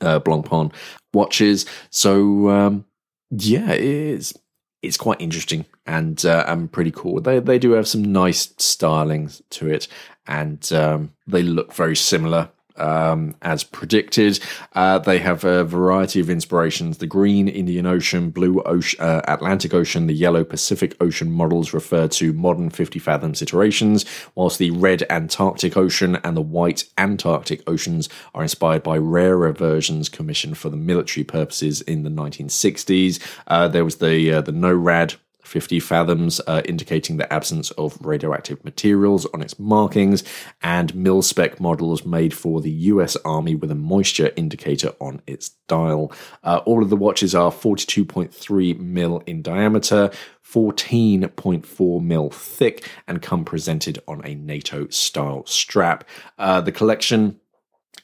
uh, 0.00 0.20
Blancpain 0.20 0.72
watches. 1.12 1.66
So 1.90 2.50
um, 2.50 2.84
yeah, 3.30 3.72
it's 3.72 4.34
it's 4.82 4.96
quite 4.96 5.20
interesting 5.20 5.66
and 5.86 6.24
uh, 6.24 6.44
and 6.46 6.70
pretty 6.70 6.90
cool. 6.90 7.20
They 7.20 7.40
they 7.40 7.58
do 7.58 7.72
have 7.72 7.88
some 7.88 8.02
nice 8.02 8.48
stylings 8.48 9.42
to 9.50 9.68
it, 9.68 9.88
and 10.26 10.70
um, 10.72 11.12
they 11.26 11.42
look 11.42 11.72
very 11.72 11.96
similar 11.96 12.50
um, 12.78 13.34
as 13.42 13.64
predicted. 13.64 14.38
Uh, 14.74 14.98
they 14.98 15.18
have 15.18 15.44
a 15.44 15.64
variety 15.64 16.20
of 16.20 16.30
inspirations 16.30 16.98
the 16.98 17.06
green 17.06 17.48
Indian 17.48 17.86
Ocean, 17.86 18.30
blue 18.30 18.60
ocean, 18.62 19.00
uh, 19.00 19.22
Atlantic 19.28 19.74
Ocean, 19.74 20.06
the 20.06 20.14
yellow 20.14 20.44
Pacific 20.44 20.96
Ocean 21.00 21.30
models 21.30 21.72
refer 21.72 22.08
to 22.08 22.32
modern 22.32 22.70
50 22.70 22.98
fathoms 22.98 23.42
iterations, 23.42 24.04
whilst 24.34 24.58
the 24.58 24.70
red 24.70 25.04
Antarctic 25.10 25.76
Ocean 25.76 26.16
and 26.16 26.36
the 26.36 26.42
white 26.42 26.84
Antarctic 26.98 27.62
Oceans 27.68 28.08
are 28.34 28.42
inspired 28.42 28.82
by 28.82 28.96
rarer 28.98 29.52
versions 29.52 30.08
commissioned 30.08 30.58
for 30.58 30.70
the 30.70 30.76
military 30.76 31.24
purposes 31.24 31.80
in 31.82 32.02
the 32.02 32.10
1960s. 32.10 33.20
Uh, 33.46 33.68
there 33.68 33.84
was 33.84 33.96
the 33.96 34.32
uh, 34.32 34.40
the 34.40 34.52
NORAD 34.52 35.16
50 35.46 35.80
fathoms, 35.80 36.40
uh, 36.46 36.62
indicating 36.64 37.16
the 37.16 37.32
absence 37.32 37.70
of 37.72 37.96
radioactive 38.04 38.64
materials 38.64 39.26
on 39.26 39.40
its 39.40 39.58
markings, 39.58 40.24
and 40.62 40.94
mil 40.94 41.22
spec 41.22 41.60
models 41.60 42.04
made 42.04 42.34
for 42.34 42.60
the 42.60 42.70
US 42.70 43.16
Army 43.24 43.54
with 43.54 43.70
a 43.70 43.76
moisture 43.76 44.32
indicator 44.36 44.92
on 45.00 45.22
its 45.26 45.50
dial. 45.68 46.12
Uh, 46.42 46.60
all 46.66 46.82
of 46.82 46.90
the 46.90 46.96
watches 46.96 47.34
are 47.34 47.50
42.3 47.50 48.78
mil 48.78 49.22
in 49.26 49.42
diameter, 49.42 50.10
14.4 50.44 52.02
mil 52.02 52.30
thick, 52.30 52.88
and 53.06 53.22
come 53.22 53.44
presented 53.44 53.98
on 54.06 54.24
a 54.24 54.34
NATO 54.34 54.88
style 54.88 55.44
strap. 55.46 56.04
Uh, 56.38 56.60
the 56.60 56.72
collection 56.72 57.40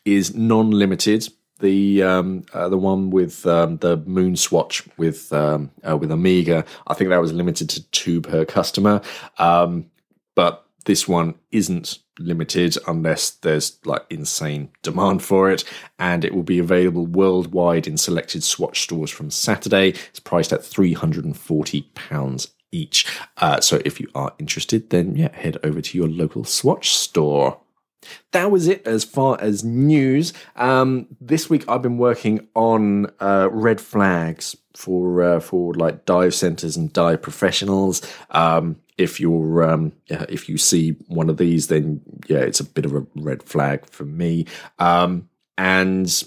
is 0.05 0.35
non 0.35 0.71
limited 0.71 1.29
the 1.63 2.03
um, 2.03 2.45
uh, 2.53 2.69
the 2.69 2.77
one 2.77 3.09
with 3.09 3.47
um, 3.47 3.79
the 3.79 3.97
Moon 3.97 4.37
Swatch 4.37 4.83
with 4.99 5.33
um, 5.33 5.71
uh, 5.89 5.97
with 5.97 6.13
Omega, 6.13 6.65
I 6.87 6.95
think 6.95 7.09
that 7.09 7.21
was 7.21 7.33
limited 7.33 7.71
to 7.71 7.91
two 7.91 8.21
per 8.21 8.45
customer. 8.45 9.01
Um, 9.39 9.87
but 10.35 10.67
this 10.85 11.09
one 11.09 11.35
isn't 11.53 11.99
limited 12.19 12.77
unless 12.87 13.31
there's 13.31 13.79
like 13.87 14.03
insane 14.11 14.71
demand 14.83 15.23
for 15.23 15.51
it, 15.51 15.65
and 15.99 16.25
it 16.25 16.35
will 16.35 16.43
be 16.43 16.59
available 16.59 17.07
worldwide 17.07 17.87
in 17.87 17.97
selected 17.97 18.43
Swatch 18.43 18.83
stores 18.83 19.11
from 19.11 19.31
Saturday. 19.31 19.95
It's 20.11 20.21
priced 20.21 20.53
at 20.53 20.65
three 20.65 20.93
hundred 20.93 21.25
and 21.25 21.37
forty 21.37 21.83
pounds 21.95 22.49
each. 22.73 23.07
Uh, 23.37 23.61
so 23.61 23.81
if 23.85 24.01
you 24.01 24.09
are 24.15 24.35
interested, 24.39 24.91
then 24.91 25.17
yeah, 25.17 25.35
head 25.35 25.59
over 25.63 25.81
to 25.81 25.99
your 25.99 26.09
local 26.09 26.45
Swatch 26.45 26.91
store. 26.91 27.59
That 28.33 28.51
was 28.51 28.69
it 28.69 28.87
as 28.87 29.05
far 29.05 29.41
as 29.41 29.65
news. 29.65 30.33
Um, 30.57 31.07
this 31.21 31.49
week 31.49 31.65
I've 31.69 31.83
been 31.83 31.99
working 31.99 32.49
on 32.55 33.07
uh, 33.21 33.49
red 33.51 33.81
flags 33.81 34.57
for 34.75 35.23
uh, 35.23 35.41
for 35.41 35.75
like 35.75 36.05
dive 36.05 36.35
centers 36.35 36.77
and 36.77 36.93
dive 36.93 37.23
professionals. 37.23 38.03
Um, 38.31 38.77
if 38.99 39.21
you're 39.21 39.63
um, 39.69 39.93
if 40.09 40.49
you 40.49 40.59
see 40.59 40.91
one 41.09 41.31
of 41.31 41.37
these, 41.37 41.69
then 41.69 42.01
yeah, 42.29 42.39
it's 42.39 42.61
a 42.61 42.65
bit 42.65 42.85
of 42.85 42.95
a 42.95 43.07
red 43.15 43.43
flag 43.43 43.87
for 43.87 44.05
me. 44.05 44.47
Um, 44.79 45.29
and 45.59 46.25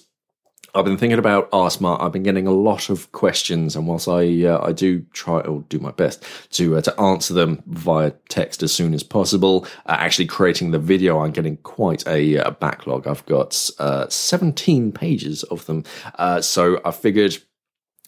I've 0.76 0.84
been 0.84 0.98
thinking 0.98 1.20
about 1.20 1.50
RSmart. 1.52 2.02
I've 2.02 2.12
been 2.12 2.24
getting 2.24 2.48
a 2.48 2.52
lot 2.52 2.90
of 2.90 3.10
questions, 3.14 3.78
and 3.78 3.88
whilst 3.88 4.10
I 4.10 4.46
uh, 4.46 4.60
I 4.62 4.74
do 4.74 5.00
try 5.14 5.40
or 5.40 5.64
do 5.70 5.80
my 5.80 5.92
best 5.92 6.24
to 6.52 6.76
uh, 6.76 6.82
to 6.82 7.00
answer 7.00 7.34
them 7.34 7.64
via 7.68 8.12
text 8.28 8.62
as 8.62 8.74
soon 8.74 8.94
as 8.94 9.02
possible, 9.02 9.66
uh, 9.86 9.96
actually 9.98 10.26
creating 10.26 10.72
the 10.72 10.80
video, 10.80 11.20
I'm 11.20 11.32
getting 11.32 11.56
quite 11.58 12.06
a, 12.06 12.36
a 12.36 12.52
backlog. 12.52 13.08
I've 13.08 13.26
got 13.26 13.70
uh, 13.80 14.10
17 14.10 14.92
pages 14.92 15.44
of 15.44 15.66
them, 15.66 15.86
uh, 16.16 16.42
so 16.42 16.82
I 16.84 16.92
figured. 16.92 17.38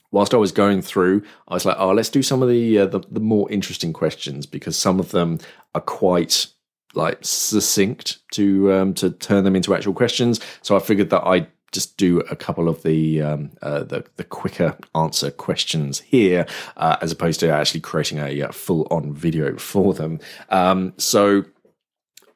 Whilst 0.09 0.33
I 0.33 0.37
was 0.37 0.53
going 0.53 0.81
through, 0.81 1.23
I 1.49 1.53
was 1.53 1.65
like, 1.65 1.75
"Oh, 1.77 1.91
let's 1.91 2.09
do 2.09 2.23
some 2.23 2.41
of 2.41 2.47
the, 2.47 2.79
uh, 2.79 2.85
the 2.85 3.01
the 3.11 3.19
more 3.19 3.51
interesting 3.51 3.91
questions 3.91 4.45
because 4.45 4.77
some 4.77 5.01
of 5.01 5.11
them 5.11 5.39
are 5.75 5.81
quite 5.81 6.47
like 6.93 7.19
succinct 7.21 8.19
to 8.31 8.71
um, 8.71 8.93
to 8.95 9.11
turn 9.11 9.43
them 9.43 9.55
into 9.55 9.75
actual 9.75 9.93
questions. 9.93 10.39
So 10.61 10.77
I 10.77 10.79
figured 10.79 11.09
that 11.09 11.23
I 11.27 11.47
just 11.71 11.97
do 11.97 12.19
a 12.21 12.35
couple 12.35 12.69
of 12.69 12.83
the 12.83 13.21
um, 13.21 13.51
uh, 13.61 13.83
the, 13.83 14.05
the, 14.15 14.23
quicker 14.23 14.77
answer 14.95 15.31
questions 15.31 15.99
here, 15.99 16.45
uh, 16.77 16.97
as 17.01 17.11
opposed 17.11 17.39
to 17.41 17.49
actually 17.49 17.81
creating 17.81 18.19
a, 18.19 18.41
uh, 18.41 18.51
full 18.51 18.87
on 18.89 19.13
video 19.13 19.57
for 19.57 19.93
them. 19.93 20.19
Um, 20.49 20.93
so. 20.97 21.45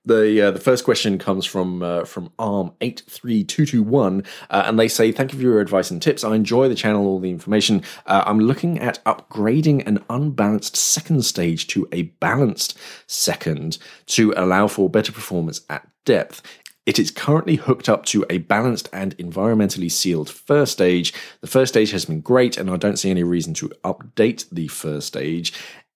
The 0.03 0.47
uh, 0.47 0.49
the 0.49 0.59
first 0.59 0.83
question 0.83 1.19
comes 1.19 1.45
from 1.45 1.83
uh, 1.83 2.05
from 2.05 2.31
Arm 2.39 2.71
eight 2.81 3.03
three 3.07 3.43
two 3.43 3.67
two 3.67 3.83
one, 3.83 4.23
uh, 4.49 4.63
and 4.65 4.79
they 4.79 4.87
say, 4.87 5.11
"Thank 5.11 5.31
you 5.31 5.37
for 5.37 5.43
your 5.43 5.61
advice 5.61 5.91
and 5.91 6.01
tips. 6.01 6.23
I 6.23 6.33
enjoy 6.33 6.67
the 6.69 6.73
channel, 6.73 7.05
all 7.05 7.19
the 7.19 7.29
information. 7.29 7.83
I'm 8.07 8.39
looking 8.39 8.79
at 8.79 8.99
upgrading 9.05 9.85
an 9.85 10.03
unbalanced 10.09 10.75
second 10.75 11.23
stage 11.23 11.67
to 11.67 11.87
a 11.91 12.01
balanced 12.19 12.79
second 13.05 13.77
to 14.07 14.33
allow 14.35 14.65
for 14.65 14.89
better 14.89 15.11
performance 15.11 15.61
at 15.69 15.87
depth. 16.05 16.41
It 16.85 16.97
is 16.97 17.11
currently 17.11 17.55
hooked 17.55 17.87
up 17.87 18.05
to 18.07 18.25
a 18.29 18.39
balanced 18.39 18.89
and 18.91 19.15
environmentally 19.17 19.91
sealed 19.91 20.29
first 20.29 20.71
stage. 20.71 21.13
The 21.41 21.47
first 21.47 21.73
stage 21.73 21.91
has 21.91 22.05
been 22.05 22.21
great, 22.21 22.57
and 22.57 22.71
I 22.71 22.77
don't 22.77 22.97
see 22.97 23.11
any 23.11 23.23
reason 23.23 23.53
to 23.55 23.69
update 23.83 24.49
the 24.51 24.67
first 24.67 25.07
stage. 25.07 25.53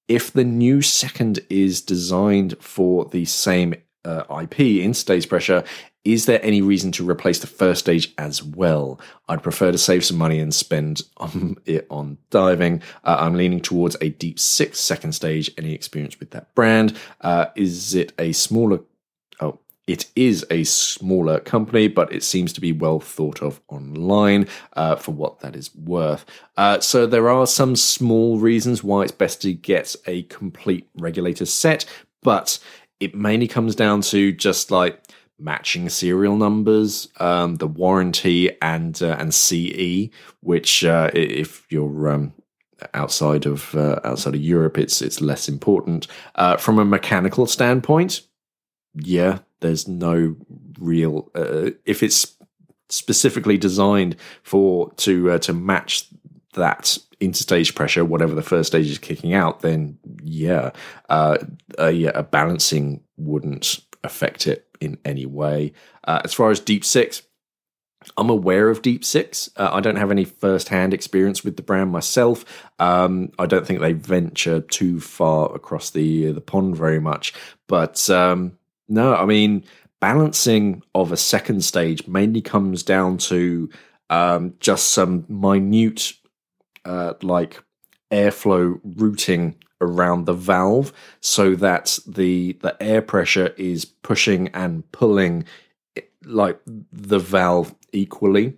If 0.08 0.32
the 0.32 0.43
new 0.43 0.84
second 0.84 1.39
is 1.50 1.82
designed 1.82 2.56
for 2.60 3.06
the 3.06 3.26
same 3.26 3.74
uh, 4.04 4.24
IP 4.30 4.58
interstage 4.86 5.28
pressure, 5.28 5.63
is 6.04 6.28
there 6.28 6.39
any 6.45 6.62
reason 6.62 6.91
to 6.93 7.10
replace 7.10 7.39
the 7.39 7.48
first 7.48 7.80
stage 7.80 8.13
as 8.19 8.43
well? 8.43 9.00
I'd 9.28 9.41
prefer 9.41 9.71
to 9.71 9.80
save 9.80 10.06
some 10.06 10.17
money 10.17 10.39
and 10.39 10.54
spend 10.54 11.02
on 11.17 11.58
it 11.65 11.88
on 11.89 12.19
diving. 12.30 12.84
Uh, 13.04 13.17
I'm 13.19 13.34
leaning 13.34 13.60
towards 13.60 13.98
a 14.02 14.10
deep 14.10 14.39
six 14.39 14.80
second 14.80 15.13
stage. 15.13 15.50
Any 15.58 15.74
experience 15.74 16.19
with 16.19 16.30
that 16.30 16.54
brand? 16.54 16.95
Uh, 17.21 17.48
is 17.56 17.95
it 17.95 18.13
a 18.19 18.34
smaller? 18.34 18.82
It 19.88 20.08
is 20.15 20.45
a 20.50 20.63
smaller 20.63 21.39
company, 21.39 21.88
but 21.88 22.12
it 22.12 22.24
seems 22.24 22.52
to 22.54 22.62
be 22.62 22.71
well 22.71 23.00
thought 23.00 23.41
of 23.43 23.62
online 23.67 24.48
uh, 24.74 24.95
for 24.95 25.12
what 25.12 25.39
that 25.41 25.56
is 25.56 25.74
worth. 25.76 26.26
Uh, 26.58 26.80
so 26.80 27.06
there 27.06 27.30
are 27.30 27.45
some 27.45 27.76
small 27.76 28.39
reasons 28.39 28.84
why 28.84 29.04
it's 29.04 29.12
best 29.12 29.41
to 29.43 29.54
get 29.54 29.95
a 30.08 30.24
complete 30.24 30.88
regulator 30.98 31.45
set, 31.45 31.86
but 32.24 32.58
it 33.00 33.13
mainly 33.13 33.48
comes 33.48 33.76
down 33.76 34.02
to 34.02 34.32
just 34.32 34.71
like 34.71 35.04
matching 35.38 35.89
serial 35.89 36.38
numbers, 36.38 37.08
um, 37.19 37.56
the 37.56 37.67
warranty, 37.67 38.60
and 38.62 39.02
uh, 39.02 39.15
and 39.19 39.34
CE. 39.34 40.10
Which, 40.41 40.84
uh, 40.84 41.12
if 41.13 41.65
you're 41.69 42.10
um, 42.10 42.34
outside 42.93 43.45
of 43.45 43.76
uh, 43.76 44.00
outside 44.04 44.36
of 44.36 44.41
Europe, 44.41 44.78
it's 44.78 45.02
it's 45.02 45.21
less 45.21 45.48
important. 45.48 46.08
Uh, 46.36 46.58
from 46.58 46.80
a 46.80 46.86
mechanical 46.86 47.45
standpoint, 47.45 48.21
yeah, 48.93 49.39
there's 49.65 49.88
no 49.88 50.36
real 50.80 51.32
uh, 51.36 51.71
if 51.86 52.04
it's 52.04 52.36
specifically 52.89 53.58
designed 53.58 54.15
for 54.43 54.91
to 54.93 55.32
uh, 55.32 55.39
to 55.39 55.54
match 55.54 56.08
that 56.54 56.97
interstage 57.21 57.75
pressure, 57.75 58.06
whatever 58.06 58.36
the 58.36 58.41
first 58.41 58.67
stage 58.67 58.89
is 58.89 58.97
kicking 58.97 59.34
out, 59.34 59.62
then 59.62 59.97
yeah, 60.23 60.71
uh, 61.10 61.38
a, 61.80 62.06
a 62.06 62.23
balancing 62.23 63.01
wouldn't 63.17 63.80
affect 64.04 64.47
it 64.47 64.67
in 64.80 64.97
any 65.06 65.25
way. 65.25 65.73
Uh, 66.06 66.21
as 66.23 66.34
far 66.34 66.51
as 66.51 66.60
Deep 66.60 66.86
Six, 66.86 67.23
I'm 68.17 68.30
aware 68.30 68.69
of 68.69 68.82
Deep 68.82 69.04
Six. 69.04 69.49
Uh, 69.56 69.69
I 69.71 69.80
don't 69.80 69.95
have 69.95 70.12
any 70.12 70.25
first-hand 70.25 70.93
experience 70.93 71.43
with 71.43 71.56
the 71.58 71.63
brand 71.63 71.91
myself. 71.91 72.45
Um, 72.80 73.32
I 73.39 73.45
don't 73.45 73.65
think 73.65 73.80
they 73.80 73.93
venture 73.93 74.62
too 74.62 74.99
far 74.99 75.54
across 75.56 75.89
the 75.89 76.32
the 76.32 76.41
pond 76.41 76.75
very 76.75 76.99
much, 76.99 77.34
but 77.67 78.10
um, 78.10 78.58
no, 78.88 79.15
I 79.15 79.26
mean, 79.26 79.63
balancing 80.00 80.84
of 80.93 81.12
a 81.12 81.17
second 81.17 81.63
stage 81.63 82.08
mainly 82.08 82.41
comes 82.41 82.84
down 82.84 83.17
to 83.17 83.69
um, 84.10 84.54
just 84.60 84.91
some 84.91 85.26
minute, 85.28 86.13
uh, 86.84 87.13
like 87.21 87.63
airflow 88.12 88.80
routing 88.84 89.56
around 89.82 90.26
the 90.26 90.34
valve 90.34 90.93
so 91.19 91.56
that 91.56 92.00
the 92.08 92.54
the 92.62 92.76
air 92.82 93.02
pressure 93.02 93.54
is 93.58 93.86
pushing 93.86 94.48
and 94.50 94.89
pulling 94.91 95.45
like 96.24 96.60
the 96.65 97.19
valve 97.19 97.74
equally. 97.91 98.58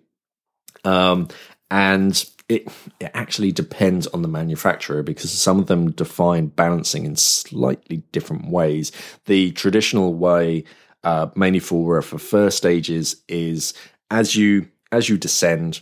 Um, 0.84 1.28
and 1.70 2.24
it, 2.49 2.67
it 2.99 3.12
actually 3.13 3.51
depends 3.51 4.07
on 4.07 4.21
the 4.21 4.27
manufacturer 4.27 5.03
because 5.03 5.31
some 5.31 5.60
of 5.60 5.67
them 5.67 5.91
define 5.91 6.47
balancing 6.47 7.05
in 7.05 7.15
slightly 7.15 7.97
different 8.12 8.49
ways. 8.49 8.91
The 9.25 9.51
traditional 9.51 10.13
way, 10.13 10.63
uh, 11.03 11.27
mainly 11.36 11.60
for 11.60 12.01
for 12.01 12.17
first 12.17 12.57
stages, 12.57 13.21
is 13.27 13.73
as 14.10 14.36
you 14.36 14.69
as 14.91 15.10
you 15.10 15.17
descend, 15.17 15.81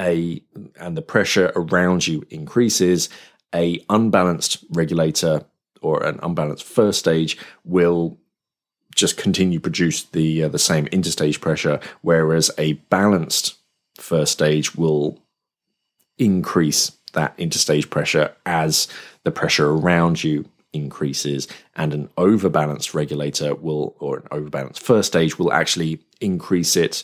a 0.00 0.42
and 0.76 0.96
the 0.96 1.02
pressure 1.02 1.52
around 1.54 2.06
you 2.06 2.24
increases, 2.30 3.08
a 3.54 3.84
unbalanced 3.88 4.64
regulator 4.70 5.44
or 5.82 6.02
an 6.04 6.18
unbalanced 6.22 6.64
first 6.64 6.98
stage 6.98 7.38
will 7.64 8.18
just 8.96 9.16
continue 9.16 9.58
to 9.58 9.62
produce 9.62 10.02
the 10.02 10.42
uh, 10.42 10.48
the 10.48 10.58
same 10.58 10.86
interstage 10.86 11.40
pressure, 11.40 11.78
whereas 12.02 12.50
a 12.58 12.72
balanced 12.90 13.54
first 13.96 14.32
stage 14.32 14.74
will 14.74 15.22
increase 16.20 16.92
that 17.14 17.36
interstage 17.38 17.90
pressure 17.90 18.34
as 18.46 18.86
the 19.24 19.32
pressure 19.32 19.70
around 19.70 20.22
you 20.22 20.44
increases 20.72 21.48
and 21.74 21.92
an 21.92 22.08
overbalanced 22.16 22.94
regulator 22.94 23.54
will 23.56 23.96
or 23.98 24.18
an 24.18 24.28
overbalanced 24.30 24.80
first 24.80 25.08
stage 25.08 25.38
will 25.38 25.52
actually 25.52 26.00
increase 26.20 26.76
it 26.76 27.02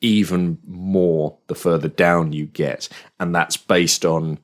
even 0.00 0.58
more 0.66 1.36
the 1.46 1.54
further 1.54 1.88
down 1.88 2.32
you 2.32 2.46
get. 2.46 2.88
And 3.20 3.34
that's 3.34 3.56
based 3.56 4.04
on 4.04 4.38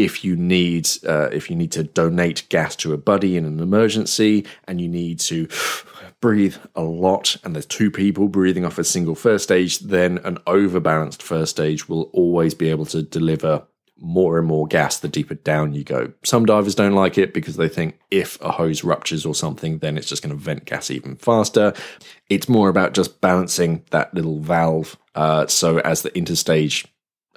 if 0.00 0.24
you 0.24 0.34
need 0.34 0.88
uh, 1.06 1.28
if 1.30 1.50
you 1.50 1.56
need 1.56 1.72
to 1.72 1.84
donate 1.84 2.48
gas 2.48 2.74
to 2.74 2.94
a 2.94 2.96
buddy 2.96 3.36
in 3.36 3.44
an 3.44 3.60
emergency 3.60 4.46
and 4.64 4.80
you 4.80 4.88
need 4.88 5.20
to 5.20 5.46
breathe 6.20 6.56
a 6.74 6.82
lot 6.82 7.36
and 7.44 7.54
there's 7.54 7.66
two 7.66 7.90
people 7.90 8.28
breathing 8.28 8.64
off 8.64 8.78
a 8.78 8.84
single 8.84 9.14
first 9.14 9.44
stage, 9.44 9.78
then 9.80 10.18
an 10.18 10.38
overbalanced 10.46 11.22
first 11.22 11.50
stage 11.50 11.88
will 11.88 12.04
always 12.12 12.54
be 12.54 12.70
able 12.70 12.86
to 12.86 13.02
deliver 13.02 13.62
more 14.02 14.38
and 14.38 14.46
more 14.46 14.66
gas 14.66 14.98
the 14.98 15.08
deeper 15.08 15.34
down 15.34 15.74
you 15.74 15.84
go. 15.84 16.10
Some 16.24 16.46
divers 16.46 16.74
don't 16.74 16.94
like 16.94 17.18
it 17.18 17.34
because 17.34 17.56
they 17.56 17.68
think 17.68 17.98
if 18.10 18.40
a 18.40 18.50
hose 18.50 18.82
ruptures 18.82 19.26
or 19.26 19.34
something, 19.34 19.78
then 19.78 19.98
it's 19.98 20.08
just 20.08 20.22
going 20.22 20.34
to 20.34 20.42
vent 20.42 20.64
gas 20.64 20.90
even 20.90 21.16
faster. 21.16 21.74
It's 22.30 22.48
more 22.48 22.70
about 22.70 22.94
just 22.94 23.20
balancing 23.20 23.84
that 23.90 24.14
little 24.14 24.40
valve. 24.40 24.96
Uh, 25.14 25.46
so 25.46 25.80
as 25.80 26.00
the 26.00 26.10
interstage 26.12 26.86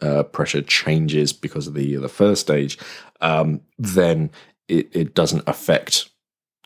uh, 0.03 0.23
pressure 0.23 0.61
changes 0.61 1.33
because 1.33 1.67
of 1.67 1.73
the 1.73 1.95
the 1.95 2.09
first 2.09 2.41
stage, 2.41 2.77
um, 3.21 3.61
then 3.79 4.29
it, 4.67 4.89
it 4.93 5.13
doesn't 5.13 5.43
affect 5.47 6.09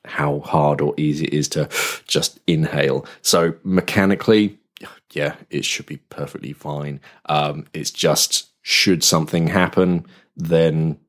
how 0.06 0.39
hard 0.39 0.82
or 0.82 0.93
easy 0.97 1.26
it 1.26 1.34
is 1.34 1.50
to 1.50 1.69
just 2.08 2.39
inhale. 2.47 3.06
So 3.21 3.56
mechanically, 3.63 4.58
yeah, 5.12 5.36
it 5.50 5.65
should 5.65 5.86
be 5.86 5.97
perfectly 5.97 6.54
fine. 6.54 7.00
Um, 7.28 7.65
it's 7.73 7.91
just 7.91 8.50
should 8.62 9.04
something 9.04 9.47
happen, 9.47 10.06
then 10.36 11.00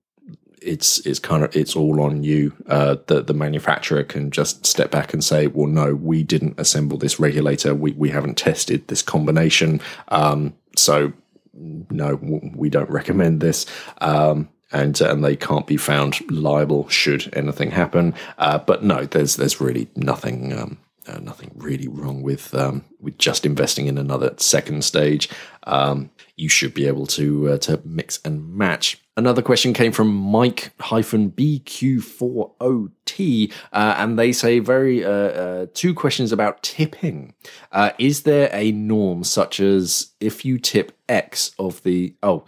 it's 0.61 0.99
it's 1.07 1.19
kind 1.19 1.45
of 1.45 1.55
it's 1.55 1.77
all 1.77 2.01
on 2.01 2.25
you. 2.25 2.53
Uh, 2.67 2.97
the 3.07 3.23
the 3.23 3.35
manufacturer 3.35 4.05
can 4.05 4.31
just 4.31 4.67
step 4.67 4.91
back 4.91 5.13
and 5.13 5.23
say, 5.23 5.47
well, 5.47 5.67
no, 5.69 5.95
we 5.95 6.23
didn't 6.23 6.59
assemble 6.59 6.99
this 6.99 7.21
regulator. 7.21 7.75
We 7.75 7.93
we 7.93 8.11
haven't 8.11 8.37
tested 8.37 8.89
this 8.89 9.03
combination. 9.03 9.81
Um, 10.09 10.55
so 10.77 11.13
no, 11.59 12.19
we 12.55 12.71
don't 12.71 12.91
recommend 12.91 13.41
this. 13.41 13.67
Um, 14.01 14.49
and 14.71 15.01
uh, 15.01 15.11
and 15.11 15.25
they 15.25 15.37
can't 15.37 15.67
be 15.67 15.77
found 15.77 16.31
liable 16.31 16.89
should 16.89 17.31
anything 17.35 17.71
happen. 17.71 18.15
Uh, 18.37 18.59
but 18.59 18.83
no, 18.83 19.05
there's 19.05 19.37
there's 19.37 19.61
really 19.61 19.89
nothing. 19.97 20.53
Um, 20.53 20.79
uh, 21.07 21.19
nothing 21.21 21.51
really 21.55 21.89
wrong 21.89 22.23
with 22.23 22.55
um, 22.55 22.85
with 23.01 23.17
just 23.17 23.47
investing 23.47 23.87
in 23.87 23.97
another 23.97 24.35
second 24.37 24.85
stage. 24.85 25.31
Um, 25.63 26.11
you 26.37 26.51
should 26.51 26.75
be 26.75 26.87
able 26.87 27.07
to 27.07 27.53
uh, 27.53 27.59
to 27.59 27.81
mix 27.85 28.21
and 28.25 28.55
match. 28.55 29.01
Another 29.19 29.43
question 29.43 29.73
came 29.73 29.91
from 29.91 30.15
Mike 30.15 30.71
BQ40T, 30.79 33.53
uh, 33.73 33.95
and 33.99 34.17
they 34.17 34.31
say 34.31 34.61
very 34.61 35.05
uh, 35.05 35.11
uh, 35.11 35.67
two 35.75 35.93
questions 35.93 36.31
about 36.31 36.63
tipping. 36.63 37.35
Uh, 37.73 37.91
is 37.99 38.23
there 38.23 38.49
a 38.53 38.71
norm 38.71 39.25
such 39.25 39.59
as 39.59 40.13
if 40.21 40.45
you 40.45 40.57
tip 40.57 40.97
X 41.09 41.51
of 41.59 41.83
the 41.83 42.15
oh 42.23 42.45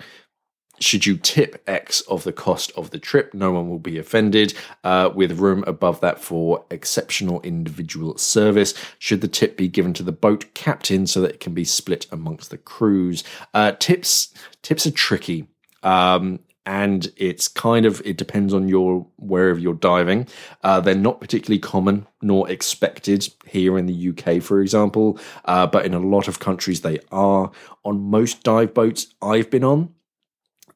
should 0.78 1.06
you 1.06 1.16
tip 1.16 1.60
X 1.66 2.02
of 2.02 2.22
the 2.22 2.32
cost 2.32 2.70
of 2.76 2.90
the 2.90 3.00
trip, 3.00 3.34
no 3.34 3.50
one 3.50 3.68
will 3.68 3.80
be 3.80 3.98
offended, 3.98 4.54
uh, 4.84 5.10
with 5.12 5.40
room 5.40 5.64
above 5.66 6.00
that 6.02 6.20
for 6.20 6.64
exceptional 6.70 7.40
individual 7.40 8.16
service. 8.16 8.74
Should 9.00 9.22
the 9.22 9.28
tip 9.28 9.56
be 9.56 9.66
given 9.66 9.92
to 9.94 10.04
the 10.04 10.12
boat 10.12 10.54
captain 10.54 11.08
so 11.08 11.20
that 11.20 11.32
it 11.32 11.40
can 11.40 11.52
be 11.52 11.64
split 11.64 12.06
amongst 12.12 12.50
the 12.50 12.58
crews? 12.58 13.24
Uh, 13.52 13.72
tips 13.72 14.32
tips 14.62 14.86
are 14.86 14.92
tricky. 14.92 15.48
Um, 15.82 16.38
and 16.70 17.12
it's 17.16 17.48
kind 17.48 17.84
of 17.84 18.00
it 18.04 18.16
depends 18.16 18.54
on 18.54 18.68
your 18.68 19.04
wherever 19.16 19.58
you're 19.58 19.74
diving. 19.74 20.28
Uh, 20.62 20.78
they're 20.78 20.94
not 20.94 21.20
particularly 21.20 21.58
common 21.58 22.06
nor 22.22 22.48
expected 22.48 23.28
here 23.44 23.76
in 23.76 23.86
the 23.86 24.10
UK, 24.10 24.40
for 24.40 24.60
example, 24.60 25.18
uh, 25.46 25.66
but 25.66 25.84
in 25.84 25.94
a 25.94 25.98
lot 25.98 26.28
of 26.28 26.38
countries 26.38 26.82
they 26.82 27.00
are. 27.10 27.50
On 27.84 28.00
most 28.00 28.44
dive 28.44 28.72
boats 28.72 29.08
I've 29.20 29.50
been 29.50 29.64
on, 29.64 29.92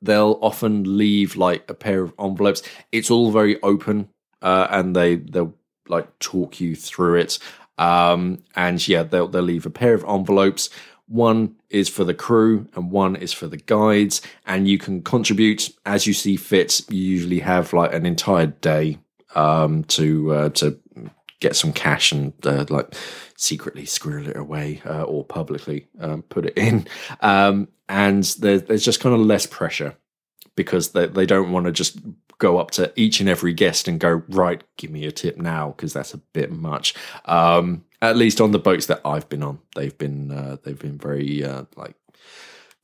they'll 0.03 0.37
often 0.43 0.99
leave 0.99 1.37
like 1.37 1.71
a 1.71 1.75
pair 1.75 2.03
of 2.03 2.13
envelopes. 2.19 2.65
It's 2.91 3.09
all 3.09 3.31
very 3.31 3.63
open, 3.63 4.09
uh, 4.43 4.67
and 4.71 4.97
they 4.97 5.15
they'll 5.15 5.55
like 5.87 6.19
talk 6.19 6.61
you 6.61 6.75
through 6.75 7.21
it. 7.21 7.39
Um, 7.79 8.43
and 8.57 8.87
yeah, 8.89 9.05
they'll 9.05 9.29
they'll 9.29 9.43
leave 9.43 9.65
a 9.65 9.71
pair 9.71 9.95
of 9.95 10.05
envelopes. 10.05 10.71
One 11.07 11.57
is 11.69 11.89
for 11.89 12.05
the 12.05 12.15
crew 12.15 12.67
and 12.75 12.91
one 12.91 13.17
is 13.17 13.33
for 13.33 13.47
the 13.47 13.59
guides, 13.59 14.23
and 14.47 14.67
you 14.67 14.79
can 14.79 15.03
contribute 15.03 15.71
as 15.85 16.07
you 16.07 16.15
see 16.15 16.37
fit. 16.37 16.81
You 16.89 17.03
usually 17.03 17.41
have 17.41 17.73
like 17.73 17.93
an 17.93 18.07
entire 18.07 18.47
day 18.47 18.99
um, 19.35 19.85
to 19.85 20.33
uh, 20.33 20.49
to 20.51 20.79
get 21.41 21.57
some 21.57 21.73
cash 21.73 22.11
and 22.11 22.33
uh, 22.47 22.65
like 22.71 22.95
secretly 23.37 23.85
squirrel 23.85 24.29
it 24.29 24.37
away 24.37 24.81
uh, 24.87 25.03
or 25.03 25.25
publicly 25.25 25.87
um, 26.01 26.23
put 26.23 26.47
it 26.47 26.57
in. 26.57 26.87
Um, 27.21 27.69
and 27.89 28.25
there, 28.41 28.59
there's 28.59 28.85
just 28.85 29.01
kind 29.01 29.15
of 29.15 29.21
less 29.21 29.47
pressure 29.47 29.95
because 30.57 30.93
they, 30.93 31.07
they 31.07 31.27
don't 31.27 31.53
want 31.53 31.67
to 31.67 31.73
just 31.73 31.99
go 32.39 32.59
up 32.59 32.71
to 32.73 32.93
each 32.97 33.21
and 33.21 33.29
every 33.29 33.53
guest 33.53 33.87
and 33.87 34.01
go 34.01 34.23
right 34.29 34.63
give 34.77 34.91
me 34.91 35.05
a 35.05 35.13
tip 35.13 35.37
now 35.37 35.71
because 35.71 35.93
that's 35.93 36.15
a 36.15 36.19
bit 36.19 36.51
much. 36.51 36.95
Um, 37.25 37.85
at 38.03 38.17
least 38.17 38.39
on 38.39 38.51
the 38.51 38.59
boats 38.59 38.85
that 38.85 39.01
i've 39.07 39.27
been 39.31 39.43
on 39.43 39.59
they've 39.75 39.97
been 39.97 40.31
uh, 40.31 40.59
they've 40.63 40.79
been 40.79 40.99
very 40.99 41.43
uh, 41.43 41.65
like 41.75 41.95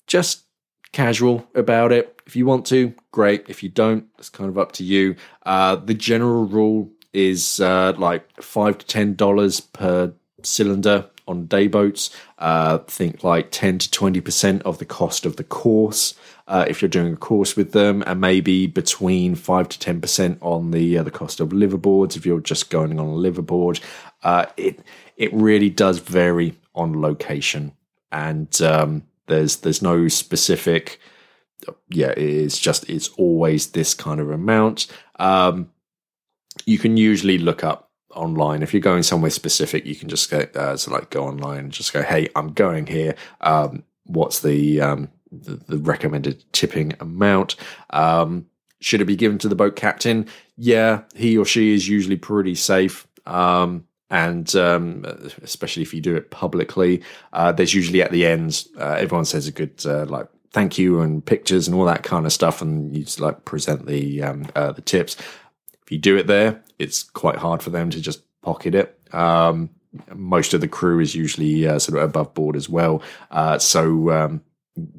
just 0.07 0.45
casual 0.93 1.47
about 1.55 1.93
it. 1.93 2.21
If 2.27 2.37
you 2.37 2.47
want 2.47 2.67
to 2.67 2.95
great. 3.13 3.45
If 3.49 3.63
you 3.63 3.69
don't 3.69 4.07
it's 4.19 4.29
kind 4.29 4.51
of 4.51 4.59
up 4.59 4.73
to 4.73 4.85
you. 4.85 5.17
Uh, 5.45 5.77
the 5.77 5.95
general 5.95 6.45
rule 6.45 6.91
is 7.13 7.61
uh, 7.61 7.95
like 7.97 8.43
five 8.43 8.79
to 8.79 8.87
ten 8.87 9.15
dollars 9.15 9.61
per 9.61 10.13
cylinder 10.43 11.07
on 11.27 11.47
day 11.47 11.67
boats. 11.67 12.11
Uh, 12.39 12.79
think 12.79 13.23
like 13.25 13.51
ten 13.51 13.79
to 13.79 13.91
twenty 13.91 14.21
percent 14.21 14.63
of 14.63 14.79
the 14.79 14.85
cost 14.85 15.27
of 15.27 15.37
the 15.37 15.45
course 15.45 16.15
uh, 16.51 16.65
if 16.69 16.83
you're 16.83 16.89
doing 16.89 17.13
a 17.13 17.17
course 17.17 17.57
with 17.57 17.71
them, 17.71 18.03
and 18.07 18.21
maybe 18.21 18.67
between 18.67 19.37
five 19.37 19.69
to 19.69 19.79
ten 19.79 20.01
percent 20.01 20.37
on 20.43 20.73
the 20.73 20.99
uh, 20.99 21.03
the 21.05 21.11
cost 21.11 21.39
of 21.39 21.51
liveaboards 21.51 22.17
if 22.17 22.27
you're 22.27 22.41
just 22.41 22.71
going 22.71 22.99
on 22.99 23.07
a 23.07 23.13
liveaboard. 23.13 23.81
Uh, 24.25 24.47
it 24.57 24.81
it 25.17 25.33
really 25.33 25.71
does 25.71 26.01
vary 26.01 26.57
on 26.75 27.01
location, 27.01 27.73
and 28.11 28.61
um, 28.63 29.05
there's 29.27 29.59
there's 29.59 29.81
no 29.81 30.09
specific. 30.09 30.99
Yeah, 31.89 32.15
it's 32.17 32.59
just 32.59 32.91
it's 32.91 33.09
always 33.11 33.69
this 33.69 33.95
kind 33.95 34.21
of 34.21 34.33
amount. 34.33 34.89
Um, 35.21 35.71
you 36.67 36.79
can 36.79 36.97
usually 36.97 37.39
look 37.39 37.63
up 37.63 37.90
online. 38.15 38.63
If 38.63 38.73
you're 38.73 38.81
going 38.81 39.03
somewhere 39.03 39.31
specific 39.31 39.87
you 39.87 39.95
can 39.95 40.09
just 40.09 40.31
go 40.31 40.47
uh, 40.55 40.77
so 40.77 40.91
like 40.91 41.11
go 41.11 41.25
online 41.25 41.59
and 41.59 41.73
just 41.73 41.93
go 41.93 42.03
hey 42.03 42.29
i'm 42.37 42.53
going 42.53 42.87
here. 42.87 43.15
Um, 43.41 43.85
what's 44.05 44.41
the, 44.41 44.81
um, 44.81 45.09
the, 45.31 45.57
the 45.69 45.79
recommended 45.79 46.45
tipping 46.53 46.95
amount? 47.01 47.57
Um, 47.91 48.47
should 48.81 49.01
it 49.01 49.05
be 49.05 49.17
given 49.17 49.39
to 49.39 49.49
the 49.49 49.55
boat 49.55 49.77
captain? 49.77 50.27
Yeah 50.57 51.03
he 51.15 51.37
or 51.37 51.45
she 51.45 51.75
is 51.75 51.89
usually 51.89 52.17
pretty 52.17 52.55
safe. 52.55 53.07
Um, 53.27 53.85
and 54.11 54.57
um, 54.57 55.05
especially 55.43 55.83
if 55.83 55.95
you 55.95 56.01
do 56.01 56.17
it 56.17 56.31
publicly 56.31 57.03
uh, 57.33 57.53
there's 57.53 57.75
usually 57.75 58.03
at 58.03 58.11
the 58.11 58.27
end 58.27 58.67
uh, 58.79 58.97
everyone 58.99 59.25
says 59.25 59.47
a 59.47 59.53
good 59.53 59.81
uh, 59.87 60.05
like 60.07 60.27
thank 60.53 60.79
you 60.79 61.01
and 61.01 61.25
pictures 61.25 61.69
and 61.69 61.77
all 61.77 61.85
that 61.85 62.03
kind 62.03 62.27
of 62.27 62.33
stuff 62.33 62.61
and 62.61 62.97
you 62.97 63.05
just 63.05 63.21
like 63.21 63.45
present 63.45 63.87
the 63.87 64.23
um, 64.23 64.47
uh, 64.57 64.73
the 64.73 64.83
tips 64.83 65.17
you 65.93 65.99
do 65.99 66.17
it 66.17 66.27
there, 66.27 66.63
it's 66.79 67.03
quite 67.03 67.37
hard 67.37 67.63
for 67.63 67.71
them 67.71 67.91
to 67.91 68.01
just 68.01 68.23
pocket 68.43 68.75
it. 68.75 68.99
Um, 69.13 69.71
most 70.15 70.55
of 70.55 70.61
the 70.61 70.69
crew 70.69 71.01
is 71.01 71.15
usually 71.15 71.67
uh, 71.67 71.79
sort 71.79 71.99
of 71.99 72.09
above 72.09 72.35
board 72.35 72.57
as 72.57 72.69
well. 72.69 73.03
Uh, 73.31 73.59
so 73.59 74.11
um, 74.11 74.43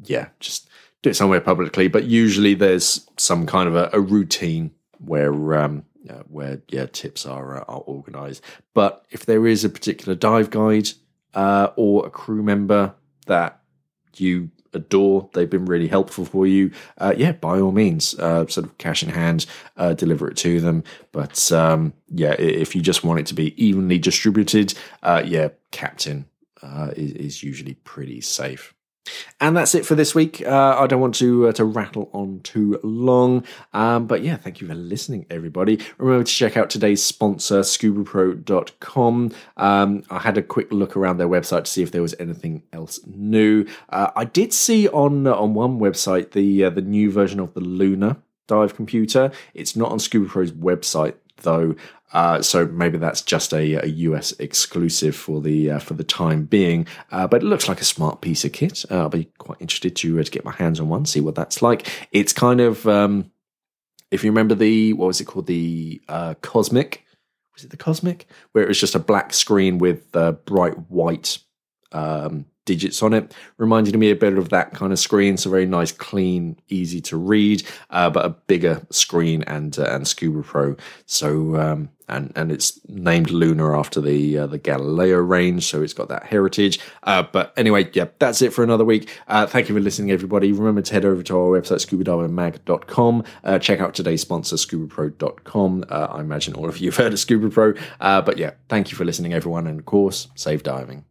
yeah, 0.04 0.28
just 0.40 0.70
do 1.02 1.10
it 1.10 1.16
somewhere 1.16 1.42
publicly. 1.42 1.88
But 1.88 2.06
usually 2.06 2.54
there's 2.54 3.08
some 3.18 3.46
kind 3.46 3.68
of 3.68 3.76
a, 3.76 3.90
a 3.94 4.00
routine 4.00 4.72
where 5.00 5.56
um, 5.56 5.86
where 6.28 6.62
yeah 6.70 6.88
tips 6.88 7.26
are 7.26 7.58
uh, 7.58 7.64
are 7.68 7.82
organised. 7.82 8.44
But 8.74 9.06
if 9.10 9.26
there 9.26 9.48
is 9.48 9.64
a 9.64 9.70
particular 9.70 10.16
dive 10.16 10.50
guide 10.50 10.90
uh, 11.34 11.70
or 11.76 12.06
a 12.06 12.10
crew 12.10 12.44
member 12.44 12.94
that 13.28 13.62
you 14.18 14.52
adore. 14.74 15.30
They've 15.34 15.50
been 15.50 15.66
really 15.66 15.88
helpful 15.88 16.26
for 16.26 16.48
you. 16.48 16.72
Uh, 16.98 17.14
yeah, 17.18 17.34
by 17.34 17.60
all 17.60 17.72
means, 17.72 18.16
uh, 18.20 18.48
sort 18.48 18.66
of 18.66 18.78
cash 18.78 19.04
in 19.04 19.10
hand, 19.10 19.46
uh, 19.78 19.94
deliver 19.94 20.28
it 20.28 20.38
to 20.38 20.60
them. 20.60 20.84
But 21.12 21.52
um, 21.52 21.94
yeah, 22.10 22.34
if 22.34 22.76
you 22.76 22.82
just 22.82 23.04
want 23.04 23.20
it 23.20 23.26
to 23.28 23.34
be 23.34 23.64
evenly 23.64 23.98
distributed, 23.98 24.74
uh, 25.04 25.24
yeah, 25.26 25.50
Captain 25.72 26.26
uh, 26.62 26.92
is, 26.96 27.12
is 27.14 27.44
usually 27.44 27.76
pretty 27.76 28.22
safe. 28.22 28.74
And 29.40 29.56
that's 29.58 29.76
it 29.76 29.86
for 29.86 29.96
this 29.96 30.14
week. 30.14 30.46
Uh, 30.46 30.78
I 30.80 30.88
don't 30.88 31.02
want 31.02 31.16
to 31.16 31.48
uh, 31.48 31.52
to 31.54 31.66
rattle 31.66 32.10
on 32.14 32.42
too 32.42 32.80
long, 32.84 33.44
um, 33.74 34.08
but 34.08 34.24
yeah, 34.24 34.38
thank 34.38 34.62
you 34.62 34.68
for 34.68 34.76
listening, 34.76 35.26
everybody. 35.30 35.80
Remember 35.98 36.24
to 36.24 36.32
check 36.32 36.58
out 36.58 36.70
today's 36.70 37.04
sponsor, 37.04 37.62
ScubaPro.com. 37.62 39.32
Um, 39.58 40.04
I 40.10 40.20
had 40.20 40.38
a 40.38 40.42
quick 40.42 40.72
look 40.72 40.96
around 40.96 41.18
their 41.18 41.28
website 41.28 41.66
to 41.66 41.72
see 41.72 41.84
if 41.84 41.92
there 41.92 42.02
was 42.02 42.16
anything 42.20 42.64
else 42.74 43.00
new. 43.06 43.66
Uh, 43.90 44.12
I 44.16 44.26
did 44.26 44.54
see 44.54 44.88
on 44.90 45.28
uh, 45.28 45.34
on 45.34 45.54
one 45.54 45.80
website 45.80 46.32
the 46.32 46.66
uh, 46.66 46.70
the 46.70 46.82
new 46.82 47.12
version 47.12 47.40
of 47.40 47.54
the 47.54 47.62
Luna 47.62 48.18
dive 48.48 48.76
computer. 48.76 49.32
It's 49.54 49.76
not 49.76 49.92
on 49.92 49.98
ScubaPro's 49.98 50.52
website 50.52 51.16
though. 51.38 51.76
Uh, 52.14 52.42
so 52.42 52.66
maybe 52.68 52.98
that's 52.98 53.22
just 53.22 53.54
a, 53.54 53.84
a 53.84 53.88
US 53.88 54.32
exclusive 54.34 55.16
for 55.16 55.42
the 55.42 55.72
uh, 55.72 55.80
for 55.80 55.94
the 55.94 56.04
time 56.04 56.46
being. 56.46 56.88
Uh, 57.12 57.28
but 57.28 57.42
it 57.42 57.46
looks 57.46 57.68
like 57.68 57.82
a 57.82 57.86
smart 57.86 58.22
piece 58.22 58.44
of 58.44 58.52
kit. 58.52 58.84
Uh, 58.90 59.00
I'll 59.00 59.10
be 59.10 59.26
quite 59.38 59.62
interested 59.62 59.96
to 59.98 60.20
uh, 60.20 60.24
to 60.24 60.32
get 60.32 60.46
my 60.46 60.52
hands 60.52 60.80
on 60.80 60.90
one, 60.90 61.06
see 61.06 61.22
what 61.22 61.36
that's 61.36 61.62
like. 61.62 61.88
It's 62.12 62.34
kind 62.34 62.62
of 62.62 62.88
um, 62.88 63.32
if 64.12 64.24
you 64.24 64.32
remember 64.32 64.56
the 64.56 64.94
what 64.94 65.08
was 65.08 65.22
it 65.22 65.26
called 65.26 65.48
the 65.48 66.02
uh, 66.08 66.36
Cosmic. 66.42 67.06
Was 67.56 67.66
it 67.66 67.70
the 67.70 67.78
Cosmic? 67.78 68.28
Where 68.54 68.64
it 68.64 68.68
was 68.68 68.80
just 68.80 68.96
a 68.96 69.00
black 69.00 69.34
screen 69.34 69.78
with 69.78 70.12
bright 70.46 70.90
white 70.90 71.40
um, 71.92 72.46
digits 72.66 73.02
on 73.02 73.14
it. 73.14 73.34
Reminded 73.58 73.98
me 73.98 74.12
a 74.12 74.16
bit 74.16 74.38
of 74.38 74.50
that 74.50 74.74
kind 74.74 74.94
of 74.94 75.00
screen. 75.00 75.38
So 75.38 75.50
very 75.50 75.66
nice, 75.66 75.92
clean, 75.92 76.58
easy 76.70 77.02
to 77.02 77.18
read, 77.18 77.64
uh, 77.90 78.10
but 78.10 78.26
a 78.26 78.30
bigger 78.30 78.86
screen 78.90 79.44
and 79.44 79.78
uh, 79.78 79.86
and 79.86 80.08
Scuba 80.08 80.44
Pro. 80.44 80.76
So 81.06 81.56
um, 81.56 81.90
and 82.12 82.32
and 82.36 82.52
it's 82.52 82.80
named 82.88 83.32
Luna 83.32 83.78
after 83.78 84.02
the 84.02 84.40
uh, 84.40 84.48
the 84.48 84.58
Galileo 84.58 85.18
range, 85.18 85.66
so 85.66 85.82
it's 85.82 85.94
got 85.94 86.10
that 86.10 86.24
heritage. 86.24 86.80
Uh, 87.04 87.24
but 87.24 87.54
anyway, 87.58 87.90
yeah, 87.94 88.06
that's 88.20 88.42
it 88.42 88.54
for 88.54 88.64
another 88.64 88.86
week. 88.86 89.10
Uh, 89.28 89.48
thank 89.48 89.70
you 89.70 89.76
for 89.76 89.82
listening, 89.82 90.12
everybody. 90.12 90.52
Remember 90.52 90.82
to 90.82 90.94
head 90.94 91.06
over 91.06 91.24
to 91.24 91.38
our 91.38 91.60
website 91.60 91.86
scubadivermag.com. 91.86 93.24
Uh, 93.44 93.60
check 93.60 93.80
out 93.80 93.94
today's 93.94 94.22
sponsor, 94.22 94.58
scubapro.com. 94.58 95.86
Uh, 95.90 96.08
I 96.12 96.20
imagine 96.20 96.54
all 96.54 96.70
of 96.70 96.78
you 96.78 96.90
have 96.90 96.98
heard 96.98 97.14
of 97.14 97.20
Scuba 97.20 97.50
Pro, 97.50 97.74
uh, 98.00 98.22
but 98.22 98.38
yeah, 98.38 98.52
thank 98.70 98.92
you 98.92 98.98
for 98.98 99.06
listening, 99.06 99.34
everyone, 99.34 99.66
and 99.66 99.80
of 99.80 99.86
course, 99.86 100.28
safe 100.36 100.62
diving. 100.62 101.06